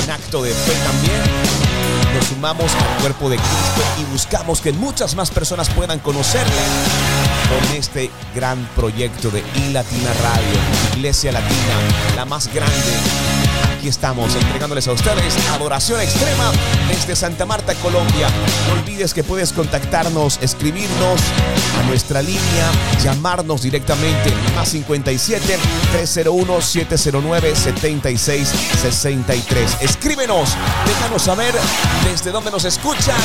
en 0.04 0.12
acto 0.12 0.44
de 0.44 0.52
fe 0.52 0.74
también 0.84 1.77
nos 2.18 2.28
sumamos 2.28 2.72
al 2.74 3.02
cuerpo 3.02 3.30
de 3.30 3.38
Cristo 3.38 3.82
y 4.00 4.12
buscamos 4.12 4.60
que 4.60 4.72
muchas 4.74 5.16
más 5.16 5.30
personas 5.30 5.70
puedan 5.70 6.00
conocerle 6.00 6.64
con 7.48 7.78
este 7.78 8.10
gran 8.34 8.68
proyecto 8.76 9.30
de 9.30 9.44
I 9.56 9.72
Latina 9.72 10.12
Radio, 10.24 10.96
Iglesia 10.96 11.32
Latina, 11.32 12.16
la 12.16 12.26
más 12.26 12.52
grande. 12.52 13.47
Estamos 13.88 14.36
entregándoles 14.36 14.86
a 14.90 14.92
ustedes 14.92 15.34
adoración 15.54 16.02
extrema 16.02 16.52
desde 16.90 17.16
Santa 17.16 17.46
Marta, 17.46 17.74
Colombia. 17.76 18.28
No 18.68 18.74
olvides 18.74 19.14
que 19.14 19.24
puedes 19.24 19.54
contactarnos, 19.54 20.40
escribirnos 20.42 21.22
a 21.80 21.84
nuestra 21.84 22.22
línea, 22.22 22.72
llamarnos 23.02 23.62
directamente 23.62 24.34
más 24.56 24.68
57 24.70 25.58
301 25.94 26.62
709 26.62 27.56
76 27.56 28.50
63. 28.82 29.78
Escríbenos, 29.80 30.50
déjanos 30.86 31.22
saber 31.22 31.56
desde 32.04 32.32
dónde 32.32 32.52
nos 32.52 32.66
escuchas. 32.66 33.22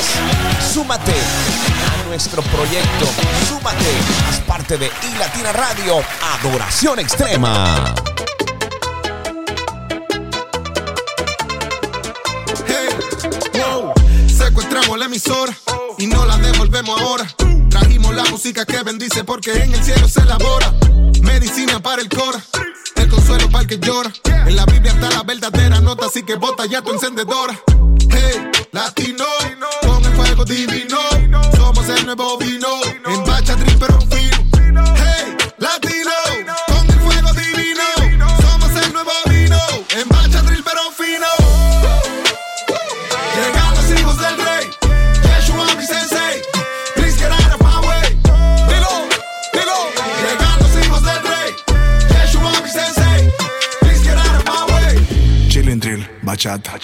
Súmate 0.73 1.13
a 1.13 2.09
nuestro 2.09 2.41
proyecto. 2.43 3.07
Súmate, 3.49 3.91
haz 4.31 4.39
parte 4.41 4.79
de 4.79 4.87
I 4.87 5.19
Latina 5.19 5.53
Radio, 5.53 5.97
Adoración 6.39 7.01
Extrema. 7.01 8.12
Y 15.99 16.07
no 16.07 16.25
la 16.25 16.39
devolvemos 16.39 16.99
ahora. 16.99 17.27
Trajimos 17.69 18.15
la 18.15 18.25
música 18.31 18.65
que 18.65 18.83
bendice 18.83 19.25
porque 19.25 19.53
en 19.53 19.75
el 19.75 19.85
cielo 19.85 20.09
se 20.09 20.23
elabora. 20.23 20.73
Medicina 21.21 21.83
para 21.83 22.01
el 22.01 22.09
cora, 22.09 22.43
el 22.97 23.09
consuelo 23.09 23.51
para 23.51 23.61
el 23.61 23.69
que 23.69 23.79
llora. 23.79 24.11
En 24.25 24.57
la 24.57 24.65
Biblia 24.65 24.91
está 24.91 25.11
la 25.11 25.23
verdadera 25.23 25.81
nota, 25.83 26.07
así 26.07 26.23
que 26.23 26.37
bota 26.37 26.65
ya 26.65 26.81
tu 26.81 26.93
encendedora. 26.93 27.61
Hey, 28.09 28.51
latino, 28.71 29.27
con 29.83 30.03
el 30.03 30.13
fuego 30.15 30.45
divino. 30.47 30.99
Somos 31.57 31.87
el 31.91 32.07
nuevo 32.07 32.39
vino, 32.39 32.69
bachata, 56.33 56.78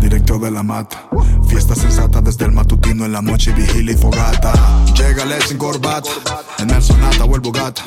directo 0.00 0.36
de 0.40 0.50
la 0.50 0.64
mata. 0.64 1.08
Fiesta 1.48 1.76
sensata 1.76 2.20
desde 2.20 2.46
el 2.46 2.50
matutino 2.50 3.04
en 3.04 3.12
la 3.12 3.22
noche, 3.22 3.52
vigilia 3.52 3.94
y 3.94 3.96
fogata. 3.96 4.52
Llega 4.96 5.22
el 5.22 5.42
sin 5.44 5.58
corbata, 5.58 6.10
en 6.58 6.70
el 6.70 6.82
sonata 6.82 7.24
o 7.24 7.36
el 7.36 7.40
bugata. 7.40 7.84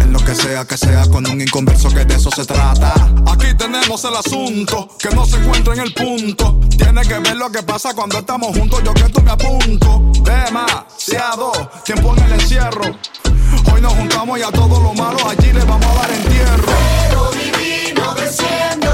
En 0.00 0.12
lo 0.12 0.20
que 0.20 0.36
sea 0.36 0.64
que 0.64 0.76
sea 0.76 1.04
con 1.08 1.28
un 1.28 1.40
inconverso 1.40 1.88
que 1.88 2.04
de 2.04 2.14
eso 2.14 2.30
se 2.30 2.44
trata. 2.44 2.94
Aquí 3.26 3.54
tenemos 3.58 4.04
el 4.04 4.14
asunto 4.14 4.88
que 5.00 5.10
no 5.10 5.26
se 5.26 5.36
encuentra 5.36 5.74
en 5.74 5.80
el 5.80 5.92
punto. 5.92 6.60
Tiene 6.78 7.02
que 7.02 7.18
ver 7.18 7.36
lo 7.36 7.50
que 7.50 7.64
pasa 7.64 7.92
cuando 7.92 8.18
estamos 8.18 8.56
juntos. 8.56 8.80
Yo 8.84 8.94
que 8.94 9.08
tú 9.08 9.20
me 9.22 9.32
apunto. 9.32 10.12
Demasiado 10.22 11.50
tiempo 11.84 12.14
en 12.16 12.22
el 12.22 12.32
encierro. 12.34 12.84
Hoy 13.72 13.80
nos 13.80 13.94
juntamos 13.94 14.38
y 14.38 14.42
a 14.42 14.52
todos 14.52 14.80
los 14.80 14.94
malos 14.94 15.24
allí 15.24 15.52
le 15.52 15.64
vamos 15.64 15.86
a 15.86 15.94
dar 15.94 16.10
entierro. 16.12 16.72
Fuego 16.72 17.30
divino 17.32 18.14
desciende 18.14 18.86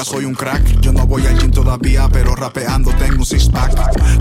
Soy 0.00 0.24
un 0.24 0.34
crack. 0.34 0.80
Yo 0.80 0.92
no 0.92 1.06
voy 1.06 1.26
al 1.26 1.38
gym 1.38 1.50
todavía, 1.50 2.08
pero 2.10 2.34
rapeando 2.34 2.90
tengo 2.92 3.18
un 3.18 3.26
six 3.26 3.48
pack. 3.48 3.72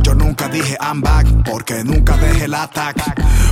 Yo 0.03 0.13
nunca 0.13 0.47
dije 0.49 0.77
I'm 0.81 1.01
back, 1.01 1.25
porque 1.49 1.83
nunca 1.83 2.17
dejé 2.17 2.45
el 2.45 2.53
attack. 2.53 2.97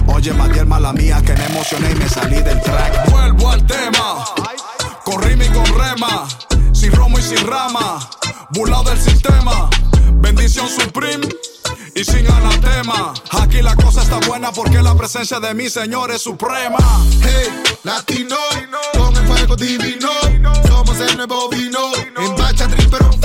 Oye, 0.08 0.34
Matiel, 0.34 0.68
mala 0.68 0.92
mía, 0.94 1.22
que 1.26 1.34
me 1.34 1.46
emocioné 1.46 1.92
y 1.92 1.96
me 1.96 2.10
salí 2.10 2.36
del 2.42 2.62
track. 2.62 3.10
Vuelvo 3.10 3.50
al 3.50 3.66
tema, 3.66 4.26
con 5.06 5.22
rima 5.24 5.46
y 5.46 5.50
con 5.50 5.66
rema. 5.66 6.28
Sin 6.74 6.92
romo 6.92 7.18
y 7.18 7.22
sin 7.22 7.48
rama, 7.48 8.00
burlado 8.52 8.84
del 8.84 9.00
sistema. 9.00 9.70
Bendición 10.22 10.68
supreme 10.68 11.28
y 12.00 12.06
sin 12.06 12.32
anatema. 12.32 13.14
Aquí 13.32 13.62
la 13.62 13.76
cosa 13.76 14.02
está 14.02 14.20
buena 14.28 14.52
porque 14.52 14.82
la 14.82 14.96
presencia 14.96 15.40
de 15.40 15.54
mi 15.54 15.70
Señor 15.70 16.12
es 16.12 16.22
suprema. 16.22 16.78
Hey, 17.22 17.48
latino, 17.84 18.38
con 18.98 19.16
el 19.18 19.28
fuego 19.28 19.56
divino. 19.56 20.10
Somos 20.68 21.00
el 21.00 21.18
nuevo 21.18 21.50
vino, 21.50 21.92
en 22.18 22.36
bacha 22.38 22.68
pero 22.90 23.19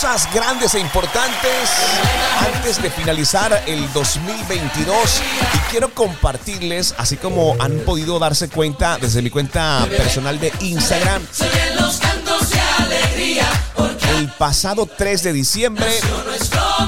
cosas 0.00 0.32
grandes 0.32 0.76
e 0.76 0.78
importantes 0.78 1.70
antes 2.54 2.80
de 2.80 2.88
finalizar 2.88 3.64
el 3.66 3.92
2022 3.92 5.22
y 5.54 5.58
quiero 5.72 5.92
compartirles, 5.92 6.94
así 6.98 7.16
como 7.16 7.56
han 7.58 7.80
podido 7.80 8.20
darse 8.20 8.48
cuenta 8.48 8.96
desde 8.98 9.22
mi 9.22 9.30
cuenta 9.30 9.88
personal 9.96 10.38
de 10.38 10.52
Instagram, 10.60 11.20
el 14.18 14.28
pasado 14.34 14.86
3 14.86 15.22
de 15.24 15.32
diciembre 15.32 15.90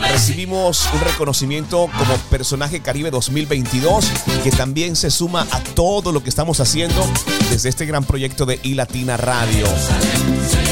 recibimos 0.03 0.89
un 0.93 1.01
reconocimiento 1.01 1.91
como 1.99 2.17
personaje 2.31 2.81
Caribe 2.81 3.11
2022 3.11 4.07
que 4.45 4.53
también 4.53 4.95
se 4.95 5.11
suma 5.11 5.49
a 5.51 5.59
todo 5.75 6.13
lo 6.13 6.23
que 6.23 6.29
estamos 6.29 6.61
haciendo 6.61 7.05
desde 7.51 7.71
este 7.71 7.87
gran 7.87 8.05
proyecto 8.05 8.47
de 8.47 8.61
I 8.63 8.75
Latina 8.75 9.17
Radio. 9.17 9.67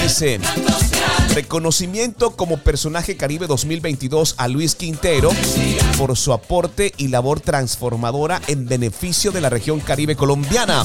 Dice, 0.05 0.39
reconocimiento 1.35 2.31
como 2.33 2.59
personaje 2.59 3.17
Caribe 3.17 3.47
2022 3.47 4.35
a 4.39 4.49
Luis 4.49 4.75
Quintero 4.75 5.31
por 5.97 6.17
su 6.17 6.33
aporte 6.33 6.93
y 6.97 7.09
labor 7.09 7.41
transformadora 7.41 8.41
en 8.47 8.67
beneficio 8.67 9.31
de 9.31 9.41
la 9.41 9.51
región 9.51 9.81
Caribe 9.81 10.17
colombiana, 10.17 10.85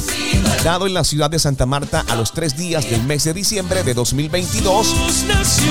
dado 0.63 0.87
en 0.87 0.93
la 0.93 1.03
ciudad 1.03 1.29
de 1.29 1.39
Santa 1.39 1.65
Marta 1.65 2.05
a 2.07 2.15
los 2.15 2.33
tres 2.33 2.57
días 2.57 2.89
del 2.89 3.03
mes 3.03 3.23
de 3.23 3.33
diciembre 3.33 3.83
de 3.83 3.93
2022. 3.93 4.95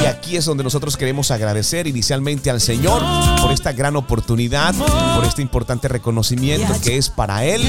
Y 0.03 0.07
aquí 0.07 0.37
es 0.37 0.45
donde 0.45 0.65
nosotros 0.65 0.97
queremos 0.97 1.31
agradecer 1.31 1.87
inicialmente 1.87 2.51
al 2.51 2.61
Señor 2.61 3.03
por 3.41 3.53
esta 3.53 3.73
gran 3.73 3.97
oportunidad, 3.97 4.75
por 5.15 5.25
este 5.25 5.43
importante 5.43 5.89
reconocimiento 5.89 6.73
que 6.83 6.97
es 6.97 7.09
para 7.09 7.45
Él. 7.45 7.63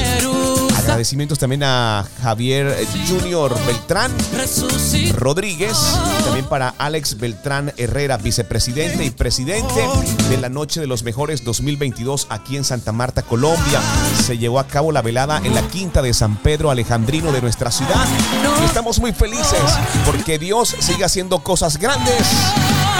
Agradecimientos 0.84 1.38
también 1.38 1.62
a 1.64 2.06
Javier 2.22 2.76
Junior 3.08 3.56
Beltrán 3.66 4.12
Rodríguez, 5.14 5.76
también 6.24 6.44
para 6.46 6.74
Alex 6.76 7.18
Beltrán 7.18 7.72
Herrera, 7.78 8.18
vicepresidente 8.18 9.04
y 9.04 9.10
presidente 9.10 9.88
de 10.28 10.36
la 10.36 10.50
Noche 10.50 10.80
de 10.80 10.86
los 10.86 11.02
Mejores 11.02 11.42
2022 11.42 12.26
aquí 12.28 12.58
en 12.58 12.64
Santa 12.64 12.92
Marta, 12.92 13.22
Colombia. 13.22 13.80
Se 14.24 14.36
llevó 14.36 14.60
a 14.60 14.66
cabo 14.66 14.92
la 14.92 15.00
velada 15.02 15.40
en 15.42 15.54
la 15.54 15.62
quinta 15.62 16.02
de 16.02 16.12
San 16.12 16.36
Pedro 16.36 16.70
Alejandrino 16.70 17.32
de 17.32 17.40
nuestra 17.40 17.70
ciudad. 17.70 18.06
Y 18.60 18.64
estamos 18.64 19.00
muy 19.00 19.12
felices 19.12 19.62
porque 20.04 20.38
Dios 20.38 20.76
sigue 20.78 21.04
haciendo 21.04 21.42
cosas 21.42 21.78
grandes 21.78 22.26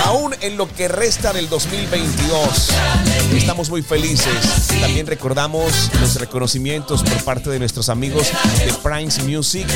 aún 0.04 0.34
en 0.40 0.56
lo 0.56 0.68
que 0.68 0.88
resta 0.88 1.32
del 1.32 1.48
2022. 1.48 2.70
Estamos 3.34 3.70
muy 3.70 3.82
felices. 3.82 4.68
También 4.80 5.06
recordamos 5.06 5.90
los 6.00 6.16
reconocimientos 6.16 7.02
por 7.02 7.22
parte 7.24 7.50
de 7.50 7.58
nuestros 7.58 7.88
amigos 7.88 8.30
de 8.58 8.72
Primes 8.82 9.22
Music, 9.24 9.66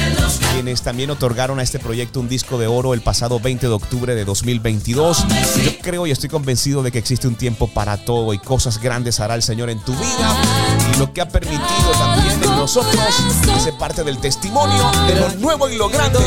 quienes 0.52 0.82
también 0.82 1.10
otorgaron 1.10 1.58
a 1.58 1.62
este 1.62 1.78
proyecto 1.78 2.20
un 2.20 2.28
disco 2.28 2.58
de 2.58 2.66
oro 2.66 2.94
el 2.94 3.00
pasado 3.00 3.40
20 3.40 3.66
de 3.66 3.72
octubre 3.72 4.14
de 4.14 4.24
2022. 4.24 5.26
Yo 5.64 5.78
creo 5.80 6.06
y 6.06 6.10
estoy 6.10 6.28
convencido 6.28 6.82
de 6.82 6.92
que 6.92 6.98
existe 6.98 7.28
un 7.28 7.34
tiempo 7.34 7.68
para 7.68 7.96
todo 7.96 8.32
y 8.32 8.38
cosas 8.38 8.80
grandes 8.80 9.20
hará 9.20 9.34
el 9.34 9.42
Señor 9.42 9.70
en 9.70 9.80
tu 9.80 9.92
vida 9.92 10.36
y 10.94 10.98
lo 10.98 11.12
que 11.12 11.20
ha 11.20 11.28
permitido 11.28 11.90
también 11.98 12.40
nosotros 12.58 12.98
hace 13.54 13.72
parte 13.72 14.02
del 14.02 14.18
testimonio 14.18 14.90
de 15.06 15.14
lo 15.14 15.28
nuevo 15.36 15.68
y 15.68 15.76
lo 15.76 15.88
grande 15.88 16.18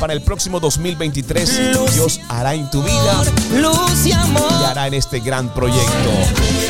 para 0.00 0.14
el 0.14 0.22
próximo 0.22 0.58
2023 0.60 1.92
Dios 1.92 2.20
hará 2.28 2.54
en 2.54 2.70
tu 2.70 2.82
vida 2.82 3.22
luz 3.54 4.06
y 4.06 4.12
amor. 4.12 4.50
y 4.60 4.64
hará 4.64 4.86
en 4.86 4.94
este 4.94 5.20
gran 5.20 5.52
proyecto. 5.52 6.10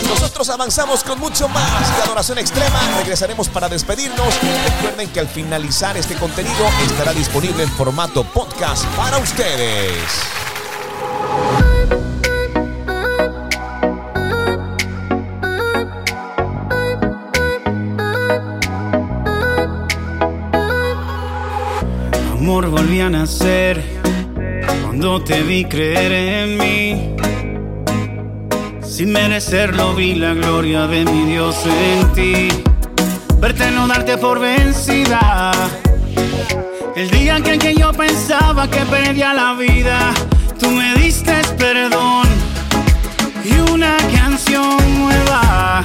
Nosotros 0.09 0.49
avanzamos 0.51 1.05
con 1.05 1.20
mucho 1.20 1.49
más 1.49 1.97
de 1.97 2.03
adoración 2.03 2.39
extrema. 2.39 2.80
Regresaremos 2.99 3.49
para 3.49 3.68
despedirnos. 3.68 4.35
Recuerden 4.76 5.09
que 5.11 5.20
al 5.20 5.28
finalizar 5.28 5.97
este 5.97 6.16
contenido 6.16 6.66
estará 6.85 7.12
disponible 7.12 7.62
en 7.62 7.70
formato 7.70 8.24
podcast 8.24 8.85
para 8.97 9.18
ustedes. 9.18 10.41
Volví 22.53 23.00
a 23.00 23.09
nacer 23.09 23.82
cuando 24.84 25.24
te 25.24 25.42
vi 25.42 25.64
creer 25.64 26.12
en 26.12 26.59
mí. 26.59 27.16
Sin 28.82 29.11
merecerlo 29.11 29.94
vi 29.94 30.16
la 30.16 30.34
gloria 30.34 30.86
de 30.86 31.03
mi 31.07 31.24
Dios 31.32 31.57
en 31.64 32.12
ti. 32.12 32.48
Verte 33.38 33.70
no 33.70 33.88
darte 33.88 34.18
por 34.18 34.38
vencida. 34.38 35.50
El 36.94 37.11
día 37.11 37.38
en 37.38 37.59
que 37.59 37.74
yo 37.74 37.90
pensaba 37.94 38.68
que 38.68 38.80
perdía 38.80 39.32
la 39.32 39.55
vida, 39.55 40.12
tú 40.61 40.70
me 40.70 40.94
diste 40.96 41.32
perdón 41.57 42.28
y 43.44 43.70
una 43.70 43.96
canción 44.14 44.76
nueva. 44.98 45.84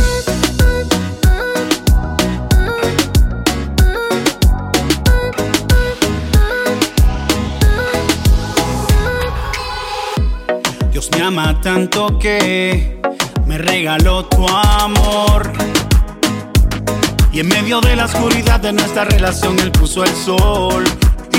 Me 11.11 11.21
ama 11.21 11.59
tanto 11.61 12.17
que 12.19 12.99
me 13.45 13.57
regaló 13.57 14.25
tu 14.25 14.47
amor. 14.47 15.51
Y 17.31 17.39
en 17.39 17.47
medio 17.47 17.81
de 17.81 17.95
la 17.95 18.05
oscuridad 18.05 18.59
de 18.59 18.73
nuestra 18.73 19.05
relación, 19.05 19.57
Él 19.59 19.71
puso 19.71 20.03
el 20.03 20.13
sol. 20.13 20.83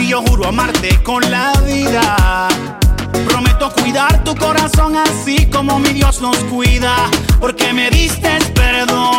Y 0.01 0.09
yo 0.09 0.23
juro 0.23 0.47
amarte 0.49 1.03
con 1.03 1.29
la 1.31 1.53
vida. 1.67 2.49
Prometo 3.29 3.73
cuidar 3.73 4.25
tu 4.25 4.35
corazón 4.37 4.97
así 4.97 5.47
como 5.47 5.79
mi 5.79 5.91
Dios 5.91 6.21
nos 6.21 6.37
cuida. 6.45 6.95
Porque 7.41 7.73
me 7.73 7.91
diste 7.91 8.39
perdón 8.55 9.19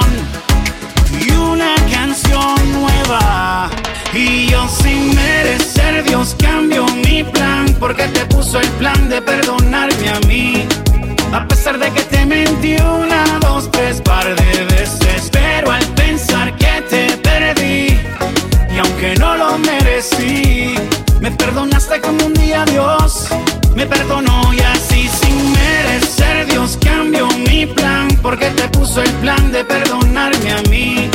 y 1.20 1.32
una 1.32 1.76
canción 1.92 2.56
nueva. 2.72 3.70
Y 4.14 4.48
yo 4.48 4.68
sin 4.68 5.16
merecer 5.16 6.04
Dios 6.04 6.36
cambió 6.40 6.86
mi 7.08 7.24
plan 7.24 7.66
porque 7.80 8.08
te 8.08 8.26
puso 8.26 8.60
el 8.60 8.68
plan 8.80 9.10
de 9.10 9.22
perdonarme 9.22 10.10
a 10.10 10.20
mí. 10.28 10.68
A 11.34 11.48
pesar 11.48 11.80
de 11.80 11.92
que 11.92 12.02
te 12.04 12.26
mentí 12.26 12.76
una, 12.76 13.24
dos, 13.42 13.70
tres 13.72 14.02
par 14.02 14.24
de 14.24 14.66
veces, 14.76 15.30
pero 15.32 15.72
al 15.72 15.86
pensar 15.96 16.56
que 16.58 16.82
te 16.90 17.18
perdí 17.18 17.98
y 18.74 18.78
aunque 18.78 19.16
no 19.20 19.36
lo 19.36 19.58
merecí, 19.58 20.76
me 21.20 21.32
perdonaste 21.32 22.02
como 22.02 22.26
un 22.26 22.34
día 22.34 22.66
Dios 22.66 23.30
me 23.76 23.86
perdonó 23.88 24.54
y 24.54 24.60
así 24.60 25.08
sin 25.08 25.52
merecer 25.52 26.46
Dios 26.48 26.78
cambió 26.82 27.28
mi 27.48 27.66
plan 27.66 28.13
porque 28.24 28.50
te 28.52 28.68
puso 28.70 29.04
el 29.04 29.12
plan 29.16 29.52
de 29.52 29.64
perdonarme 29.66 30.52
a 30.54 30.62
mí. 30.70 31.12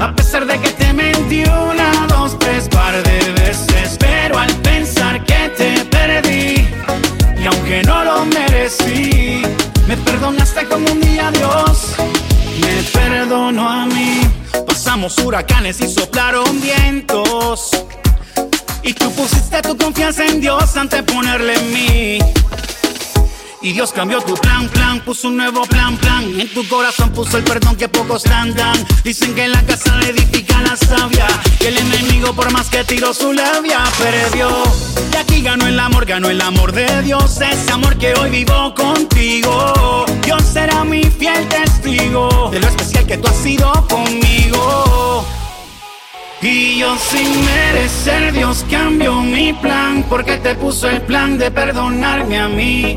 A 0.00 0.12
pesar 0.14 0.46
de 0.46 0.58
que 0.58 0.70
te 0.70 0.92
mentí 0.92 1.44
una, 1.44 2.06
dos, 2.08 2.38
tres 2.38 2.68
par 2.68 2.94
de 3.02 3.32
veces, 3.32 3.96
pero 3.98 4.38
al 4.38 4.52
pensar 4.56 5.22
que 5.24 5.50
te 5.56 5.84
perdí 5.84 6.66
y 7.40 7.46
aunque 7.46 7.82
no 7.84 8.02
lo 8.02 8.24
merecí, 8.24 9.42
me 9.86 9.96
perdonaste 9.98 10.66
como 10.66 10.90
un 10.90 11.00
día 11.00 11.30
Dios 11.32 11.94
me 12.60 12.82
perdonó 12.92 13.68
a 13.68 13.86
mí. 13.86 14.20
Pasamos 14.66 15.18
huracanes 15.18 15.80
y 15.80 15.92
soplaron 15.92 16.60
vientos. 16.60 17.70
Y 18.82 18.94
tú 18.94 19.12
pusiste 19.12 19.60
tu 19.62 19.76
confianza 19.76 20.24
en 20.24 20.40
Dios 20.40 20.76
antes 20.76 21.04
de 21.04 21.12
ponerle 21.12 21.54
en 21.54 21.72
mí. 21.72 22.18
Y 23.60 23.72
Dios 23.72 23.92
cambió 23.92 24.20
tu 24.20 24.34
plan, 24.34 24.68
plan, 24.68 25.00
puso 25.00 25.26
un 25.26 25.36
nuevo 25.36 25.62
plan, 25.62 25.96
plan. 25.96 26.24
En 26.38 26.48
tu 26.54 26.66
corazón 26.68 27.10
puso 27.10 27.38
el 27.38 27.44
perdón 27.44 27.74
que 27.74 27.88
pocos 27.88 28.22
dan, 28.22 28.54
dan. 28.54 28.86
Dicen 29.02 29.34
que 29.34 29.44
en 29.44 29.52
la 29.52 29.62
casa 29.64 29.96
le 29.96 30.10
edifica 30.10 30.60
la 30.60 30.76
sabia. 30.76 31.26
Que 31.58 31.68
el 31.68 31.78
enemigo, 31.78 32.32
por 32.34 32.52
más 32.52 32.68
que 32.68 32.84
tiró 32.84 33.12
su 33.12 33.32
labia, 33.32 33.82
perdió. 33.98 34.48
Y 35.12 35.16
aquí 35.16 35.42
ganó 35.42 35.66
el 35.66 35.78
amor, 35.80 36.06
ganó 36.06 36.30
el 36.30 36.40
amor 36.40 36.70
de 36.70 37.02
Dios. 37.02 37.40
Ese 37.40 37.72
amor 37.72 37.98
que 37.98 38.14
hoy 38.14 38.30
vivo 38.30 38.72
contigo. 38.74 40.04
Dios 40.24 40.42
será 40.44 40.84
mi 40.84 41.02
fiel 41.02 41.48
testigo 41.48 42.50
de 42.52 42.60
lo 42.60 42.68
especial 42.68 43.06
que 43.06 43.18
tú 43.18 43.26
has 43.26 43.36
sido 43.38 43.72
conmigo. 43.88 45.26
Y 46.40 46.78
yo 46.78 46.96
sin 46.96 47.44
merecer 47.44 48.32
Dios 48.32 48.64
cambió 48.70 49.20
mi 49.20 49.52
plan 49.52 50.04
porque 50.08 50.36
te 50.36 50.54
puso 50.54 50.88
el 50.88 51.02
plan 51.02 51.36
de 51.36 51.50
perdonarme 51.50 52.38
a 52.38 52.48
mí. 52.48 52.96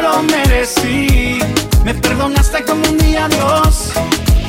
lo 0.21 0.23
merecí, 0.23 1.39
me 1.83 1.93
perdonaste 1.93 2.63
como 2.65 2.87
un 2.87 2.97
día 2.97 3.27
Dios 3.27 3.91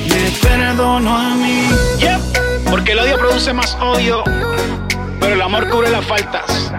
me 0.08 0.30
perdonó 0.42 1.16
a 1.16 1.34
mí. 1.34 1.68
Yep, 1.98 2.68
porque 2.70 2.92
el 2.92 2.98
odio 2.98 3.18
produce 3.18 3.52
más 3.52 3.76
odio, 3.80 4.22
pero 5.20 5.34
el 5.34 5.42
amor 5.42 5.68
cubre 5.70 5.90
las 5.90 6.04
faltas. 6.04 6.72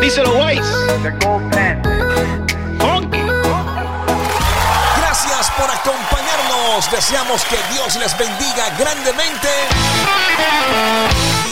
Díselo, 0.00 0.32
Wise. 0.44 0.62
Gracias 4.98 5.50
por 5.56 5.70
acompañarnos. 5.70 6.90
Deseamos 6.90 7.44
que 7.44 7.56
Dios 7.72 7.96
les 7.96 8.16
bendiga 8.18 8.70
grandemente. 8.78 9.48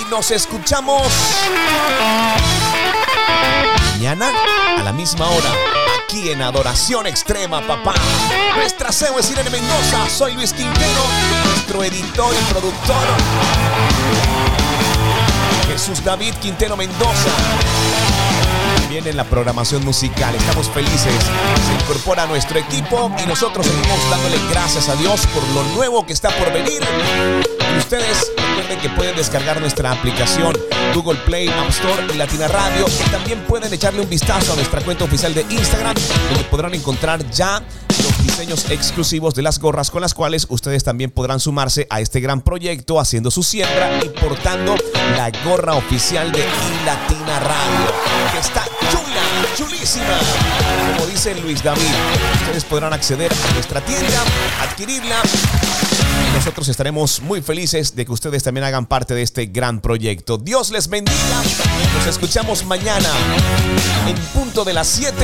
Y 0.01 0.11
nos 0.11 0.31
escuchamos 0.31 1.13
mañana 3.93 4.31
a 4.79 4.83
la 4.83 4.93
misma 4.93 5.29
hora 5.29 5.88
aquí 6.09 6.31
en 6.31 6.41
Adoración 6.41 7.07
Extrema, 7.07 7.61
papá. 7.67 7.93
Nuestra 8.57 8.91
CEO 8.91 9.19
es 9.19 9.31
Irene 9.31 9.51
Mendoza, 9.51 10.09
soy 10.09 10.33
Luis 10.33 10.55
Quintero, 10.55 11.03
nuestro 11.45 11.85
editor 11.85 12.35
y 12.35 12.53
productor. 12.53 12.97
Jesús 15.67 16.03
David 16.03 16.33
Quintero 16.41 16.79
Mendoza. 16.79 17.31
También 18.89 19.07
en 19.07 19.19
la 19.19 19.25
programación 19.25 19.85
musical. 19.85 20.35
Estamos 20.35 20.71
felices. 20.71 21.13
Se 21.67 21.85
incorpora 21.85 22.23
a 22.23 22.27
nuestro 22.27 22.59
equipo 22.59 23.15
y 23.23 23.27
nosotros 23.27 23.67
seguimos 23.67 23.99
dándole 24.11 24.39
gracias 24.49 24.89
a 24.89 24.97
Dios 24.97 25.27
por 25.27 25.47
lo 25.49 25.63
nuevo 25.75 26.07
que 26.07 26.15
está 26.15 26.31
por 26.31 26.51
venir. 26.55 26.81
Y 27.75 27.79
ustedes 27.79 28.33
recuerden 28.35 28.79
que 28.81 28.89
pueden 28.89 29.15
descargar 29.15 29.61
nuestra 29.61 29.93
aplicación 29.93 30.57
Google 30.95 31.19
Play, 31.27 31.49
App 31.51 31.69
Store 31.69 32.03
y 32.15 32.17
Latina 32.17 32.49
Radio. 32.49 32.87
Y 32.89 33.11
también 33.11 33.41
pueden 33.41 33.71
echarle 33.75 34.01
un 34.01 34.09
vistazo 34.09 34.55
a 34.55 34.57
nuestra 34.57 34.81
cuenta 34.81 35.05
oficial 35.05 35.35
de 35.35 35.43
Instagram, 35.51 35.95
donde 36.31 36.45
podrán 36.45 36.73
encontrar 36.73 37.31
ya 37.31 37.63
los 37.89 38.25
diseños 38.39 38.71
exclusivos 38.71 39.35
de 39.35 39.43
las 39.43 39.59
gorras 39.59 39.91
con 39.91 40.01
las 40.01 40.15
cuales 40.15 40.47
ustedes 40.49 40.85
también 40.85 41.11
podrán 41.11 41.41
sumarse 41.41 41.89
a 41.91 42.01
este 42.01 42.21
gran 42.21 42.41
proyecto 42.41 43.01
haciendo 43.01 43.33
su 43.33 43.43
siembra 43.43 43.99
y 43.99 44.09
portando 44.11 44.77
la 45.17 45.33
gorra 45.45 45.75
oficial 45.75 46.31
de 46.31 46.45
Latina 46.87 47.41
Radio, 47.41 48.31
que 48.31 48.39
está 48.39 48.65
chula, 48.93 49.57
chulísima. 49.57 50.21
Como 50.95 51.07
dice 51.07 51.35
Luis 51.41 51.65
David, 51.65 51.83
ustedes 52.43 52.65
podrán 52.65 52.93
acceder 52.93 53.33
a 53.33 53.55
nuestra 53.55 53.81
tienda, 53.81 54.23
adquirirla 54.63 55.21
nosotros 56.35 56.69
estaremos 56.69 57.21
muy 57.21 57.43
felices 57.43 57.95
de 57.95 58.07
que 58.07 58.13
ustedes 58.13 58.43
también 58.43 58.65
hagan 58.65 58.87
parte 58.87 59.15
de 59.15 59.23
este 59.23 59.47
gran 59.47 59.81
proyecto. 59.81 60.39
Dios 60.39 60.71
les 60.71 60.89
bendiga. 60.89 61.43
Nos 61.97 62.07
escuchamos 62.07 62.65
mañana 62.65 63.11
en 64.07 64.17
punto 64.33 64.65
de 64.65 64.73
las 64.73 64.87
7 64.89 65.15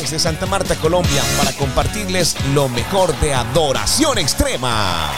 desde 0.00 0.18
Santa 0.18 0.46
Marta, 0.46 0.74
Colombia, 0.76 1.22
para 1.38 1.52
compartirles 1.52 2.36
lo 2.54 2.68
mejor 2.68 3.18
de 3.20 3.34
adoración 3.34 4.18
extrema. 4.18 5.10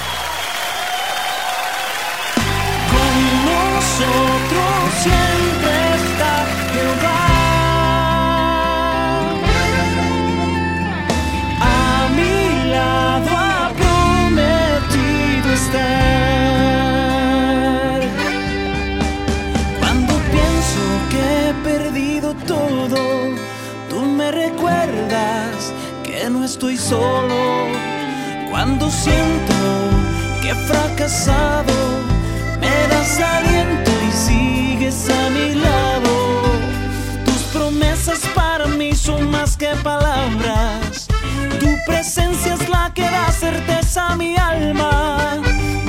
Que 26.05 26.31
no 26.31 26.45
estoy 26.45 26.77
solo. 26.77 27.67
Cuando 28.51 28.91
siento 28.91 29.55
que 30.41 30.51
he 30.51 30.55
fracasado, 30.55 31.75
me 32.61 32.77
das 32.89 33.21
aliento 33.21 33.91
y 34.09 34.13
sigues 34.13 35.09
a 35.11 35.31
mi 35.31 35.55
lado. 35.55 36.13
Tus 37.25 37.43
promesas 37.53 38.21
para 38.35 38.67
mí 38.67 38.95
son 38.95 39.31
más 39.31 39.57
que 39.57 39.71
palabras. 39.83 41.09
Tu 41.61 41.69
presencia 41.87 42.55
es 42.55 42.69
la 42.69 42.93
que 42.95 43.03
da 43.03 43.31
certeza 43.31 44.13
a 44.13 44.17
mi 44.17 44.37
alma. 44.37 45.41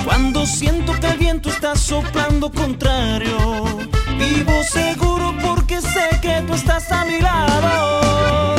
Cuando 0.06 0.46
siento 0.46 0.94
que 1.00 1.08
el 1.08 1.18
viento 1.18 1.50
está 1.50 1.76
soplando 1.76 2.52
contrario, 2.52 3.38
vivo 4.18 4.64
seguro 4.64 5.36
porque 5.42 5.82
sé 5.82 6.08
que 6.22 6.44
tú 6.48 6.54
estás 6.54 6.92
a 6.92 7.06
mi 7.06 7.20
lado. 7.20 8.59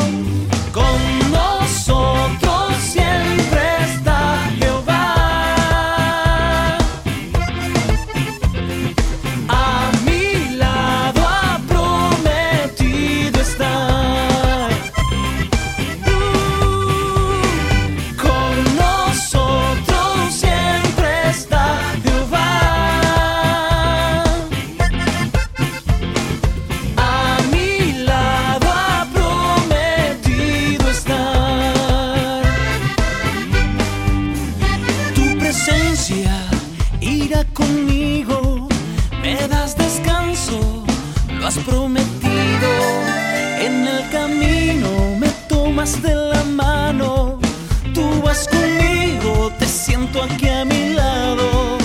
aquí 50.18 50.48
a 50.48 50.64
mi 50.64 50.90
lado. 50.94 51.78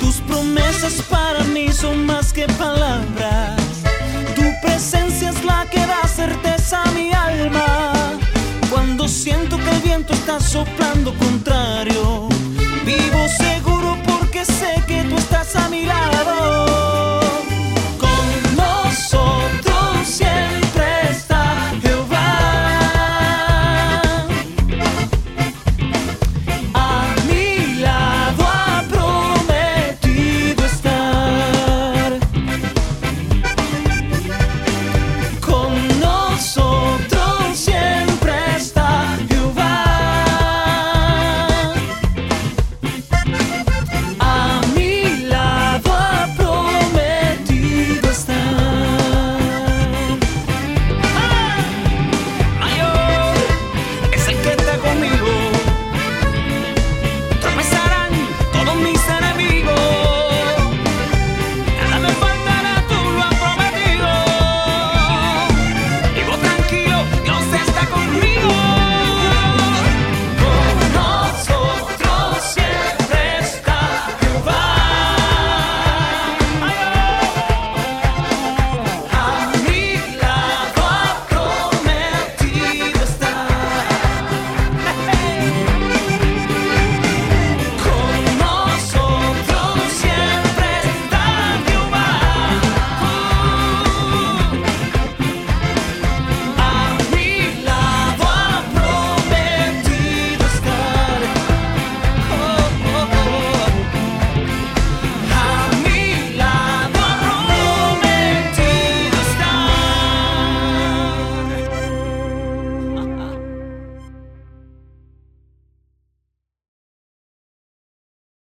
Tus 0.00 0.16
promesas 0.22 1.02
para 1.10 1.44
mí 1.44 1.70
son 1.72 2.06
más 2.06 2.32
que 2.32 2.46
palabras. 2.46 3.60
Tu 4.34 4.42
presencia 4.62 5.30
es 5.30 5.44
la 5.44 5.66
que 5.70 5.80
da 5.80 6.02
certeza 6.08 6.82
a 6.82 6.90
mi 6.92 7.12
alma. 7.12 7.92
Cuando 8.70 9.06
siento 9.06 9.58
que 9.58 9.70
el 9.70 9.80
viento 9.82 10.14
está 10.14 10.40
soplando 10.40 11.14
contrario, 11.18 12.28
vivo 12.86 13.28
seguro 13.28 13.98
porque 14.06 14.44
sé 14.44 14.82
que 14.86 15.02
tú 15.04 15.16
estás 15.16 15.54
a 15.56 15.68
mi 15.68 15.84
lado. 15.84 16.41